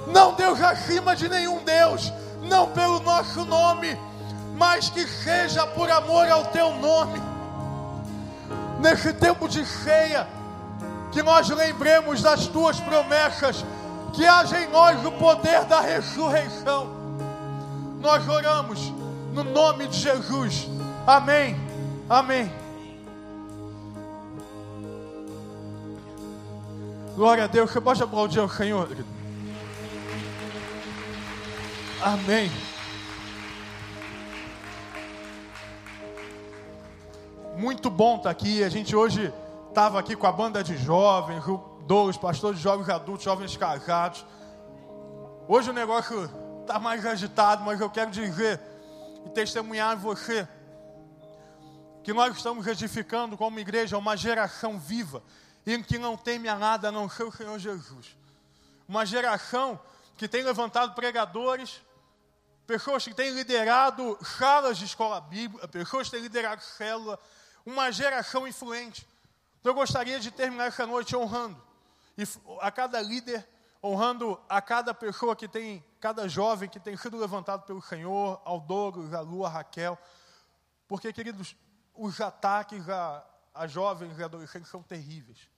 não 0.07 0.33
Deus 0.33 0.61
acima 0.61 1.15
de 1.15 1.27
nenhum 1.27 1.63
Deus, 1.63 2.11
não 2.43 2.67
pelo 2.71 2.99
nosso 2.99 3.45
nome, 3.45 3.97
mas 4.55 4.89
que 4.89 5.05
seja 5.07 5.65
por 5.67 5.89
amor 5.89 6.29
ao 6.29 6.45
teu 6.45 6.73
nome. 6.75 7.21
Nesse 8.79 9.13
tempo 9.13 9.47
de 9.47 9.65
ceia, 9.65 10.27
que 11.11 11.23
nós 11.23 11.49
lembremos 11.49 12.21
das 12.21 12.47
tuas 12.47 12.79
promessas, 12.79 13.65
que 14.13 14.25
haja 14.25 14.61
em 14.61 14.69
nós 14.69 15.03
o 15.05 15.11
poder 15.13 15.65
da 15.65 15.79
ressurreição. 15.79 16.93
Nós 17.99 18.27
oramos 18.27 18.93
no 19.33 19.43
nome 19.43 19.87
de 19.87 19.97
Jesus. 19.97 20.67
Amém. 21.07 21.55
Amém. 22.09 22.51
Glória 27.15 27.45
a 27.45 27.47
Deus. 27.47 27.71
Você 27.71 27.79
pode 27.79 28.03
aplaudir 28.03 28.39
ao 28.39 28.49
Senhor, 28.49 28.87
querido? 28.87 29.14
Amém. 32.01 32.51
Muito 37.57 37.89
bom 37.89 38.17
estar 38.17 38.29
aqui. 38.29 38.63
A 38.63 38.69
gente 38.69 38.95
hoje 38.95 39.33
estava 39.69 39.99
aqui 39.99 40.15
com 40.15 40.27
a 40.27 40.31
banda 40.31 40.63
de 40.63 40.77
jovens, 40.77 41.43
dois 41.87 42.17
pastores 42.17 42.57
de 42.57 42.63
jovens 42.63 42.89
adultos, 42.89 43.23
jovens 43.23 43.55
casados. 43.55 44.25
Hoje 45.47 45.69
o 45.69 45.73
negócio 45.73 46.29
está 46.61 46.79
mais 46.79 47.05
agitado, 47.05 47.63
mas 47.63 47.79
eu 47.79 47.89
quero 47.89 48.11
dizer 48.11 48.59
e 49.25 49.29
testemunhar 49.29 49.91
a 49.91 49.95
você 49.95 50.47
que 52.03 52.13
nós 52.13 52.35
estamos 52.35 52.67
edificando 52.67 53.37
como 53.37 53.59
igreja 53.59 53.97
uma 53.97 54.17
geração 54.17 54.77
viva 54.77 55.23
em 55.65 55.81
que 55.81 55.97
não 55.97 56.17
teme 56.17 56.47
a 56.47 56.55
nada 56.55 56.89
a 56.89 56.91
não 56.91 57.09
ser 57.09 57.23
o 57.23 57.31
Senhor 57.31 57.57
Jesus. 57.57 58.15
Uma 58.87 59.05
geração 59.05 59.79
que 60.17 60.27
tem 60.27 60.43
levantado 60.43 60.93
pregadores 60.95 61.81
pessoas 62.65 63.03
que 63.03 63.13
têm 63.13 63.31
liderado 63.31 64.17
salas 64.23 64.77
de 64.77 64.85
escola 64.85 65.21
bíblica, 65.21 65.67
pessoas 65.67 66.07
que 66.07 66.15
têm 66.15 66.23
liderado 66.23 66.63
célula, 66.63 67.19
uma 67.65 67.91
geração 67.91 68.47
influente. 68.47 69.07
Então 69.59 69.71
eu 69.71 69.75
gostaria 69.75 70.19
de 70.19 70.31
terminar 70.31 70.65
essa 70.65 70.85
noite 70.85 71.15
honrando 71.15 71.61
a 72.61 72.71
cada 72.71 73.01
líder, 73.01 73.47
honrando 73.83 74.39
a 74.47 74.61
cada 74.61 74.93
pessoa 74.93 75.35
que 75.35 75.47
tem, 75.47 75.83
cada 75.99 76.27
jovem 76.27 76.69
que 76.69 76.79
tem 76.79 76.95
sido 76.97 77.17
levantado 77.17 77.63
pelo 77.65 77.81
Senhor, 77.81 78.41
ao 78.45 78.59
Douglas, 78.59 79.11
Lua, 79.25 79.49
Raquel, 79.49 79.97
porque, 80.87 81.11
queridos, 81.11 81.55
os 81.93 82.21
ataques 82.21 82.87
a, 82.89 83.25
a 83.53 83.67
jovens 83.67 84.17
e 84.17 84.23
adolescentes 84.23 84.69
são 84.69 84.81
terríveis. 84.81 85.49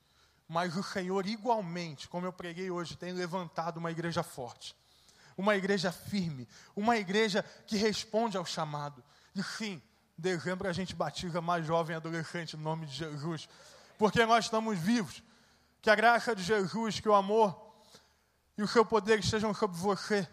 Mas 0.47 0.77
o 0.77 0.83
Senhor, 0.83 1.25
igualmente, 1.25 2.07
como 2.07 2.25
eu 2.25 2.33
preguei 2.33 2.71
hoje, 2.71 2.95
tem 2.95 3.11
levantado 3.11 3.77
uma 3.77 3.91
igreja 3.91 4.23
forte 4.23 4.75
uma 5.37 5.55
igreja 5.55 5.91
firme, 5.91 6.47
uma 6.75 6.97
igreja 6.97 7.45
que 7.67 7.77
responde 7.77 8.35
ao 8.35 8.45
chamado. 8.45 9.03
E 9.35 9.43
sim, 9.43 9.81
dezembro 10.17 10.67
a 10.67 10.73
gente 10.73 10.95
batiza 10.95 11.39
mais 11.39 11.65
jovem 11.65 11.95
adolescente 11.95 12.57
no 12.57 12.63
nome 12.63 12.87
de 12.87 12.95
Jesus, 12.95 13.47
porque 13.97 14.25
nós 14.25 14.45
estamos 14.45 14.77
vivos. 14.79 15.21
Que 15.79 15.91
a 15.91 15.95
graça 15.95 16.35
de 16.35 16.41
Jesus, 16.41 16.99
que 16.99 17.07
o 17.07 17.13
amor 17.13 17.55
e 18.57 18.63
o 18.63 18.67
seu 18.67 18.83
poder 18.83 19.19
estejam 19.19 19.53
sobre 19.53 19.77
você. 19.77 20.27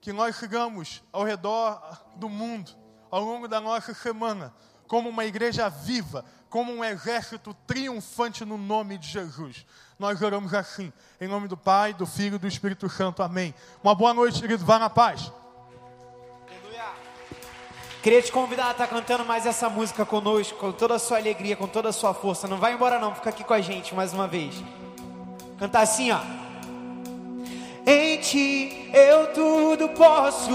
Que 0.00 0.12
nós 0.12 0.34
sigamos 0.36 1.02
ao 1.12 1.22
redor 1.22 1.80
do 2.16 2.28
mundo, 2.28 2.72
ao 3.10 3.22
longo 3.22 3.46
da 3.46 3.60
nossa 3.60 3.94
semana, 3.94 4.52
como 4.90 5.08
uma 5.08 5.24
igreja 5.24 5.68
viva, 5.68 6.24
como 6.48 6.72
um 6.72 6.82
exército 6.82 7.54
triunfante 7.64 8.44
no 8.44 8.58
nome 8.58 8.98
de 8.98 9.06
Jesus. 9.06 9.64
Nós 9.96 10.20
oramos 10.20 10.52
assim, 10.52 10.92
em 11.20 11.28
nome 11.28 11.46
do 11.46 11.56
Pai, 11.56 11.94
do 11.94 12.04
Filho 12.04 12.34
e 12.34 12.38
do 12.40 12.48
Espírito 12.48 12.88
Santo. 12.88 13.22
Amém. 13.22 13.54
Uma 13.84 13.94
boa 13.94 14.12
noite, 14.12 14.40
querido. 14.40 14.64
Vá 14.64 14.80
na 14.80 14.90
paz. 14.90 15.30
Queria 18.02 18.20
te 18.20 18.32
convidar 18.32 18.66
a 18.66 18.70
estar 18.72 18.88
cantando 18.88 19.24
mais 19.24 19.46
essa 19.46 19.68
música 19.68 20.04
conosco, 20.04 20.58
com 20.58 20.72
toda 20.72 20.96
a 20.96 20.98
sua 20.98 21.18
alegria, 21.18 21.54
com 21.54 21.68
toda 21.68 21.90
a 21.90 21.92
sua 21.92 22.12
força. 22.12 22.48
Não 22.48 22.58
vai 22.58 22.74
embora 22.74 22.98
não, 22.98 23.14
fica 23.14 23.30
aqui 23.30 23.44
com 23.44 23.54
a 23.54 23.60
gente 23.60 23.94
mais 23.94 24.12
uma 24.12 24.26
vez. 24.26 24.56
Cantar 25.56 25.82
assim, 25.82 26.10
ó. 26.10 26.18
Em 27.86 28.18
ti 28.18 28.90
eu 28.92 29.32
tudo 29.32 29.88
posso, 29.90 30.50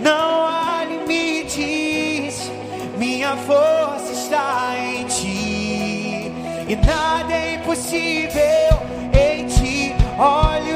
não 0.00 0.46
há 0.46 0.84
limites. 0.84 1.85
Minha 3.08 3.36
força 3.36 4.12
está 4.12 4.74
em 4.76 5.04
ti 5.04 6.32
e 6.68 6.76
nada 6.84 7.32
é 7.32 7.54
impossível 7.54 8.40
em 9.14 9.46
ti. 9.46 9.94
Olhos 10.18 10.75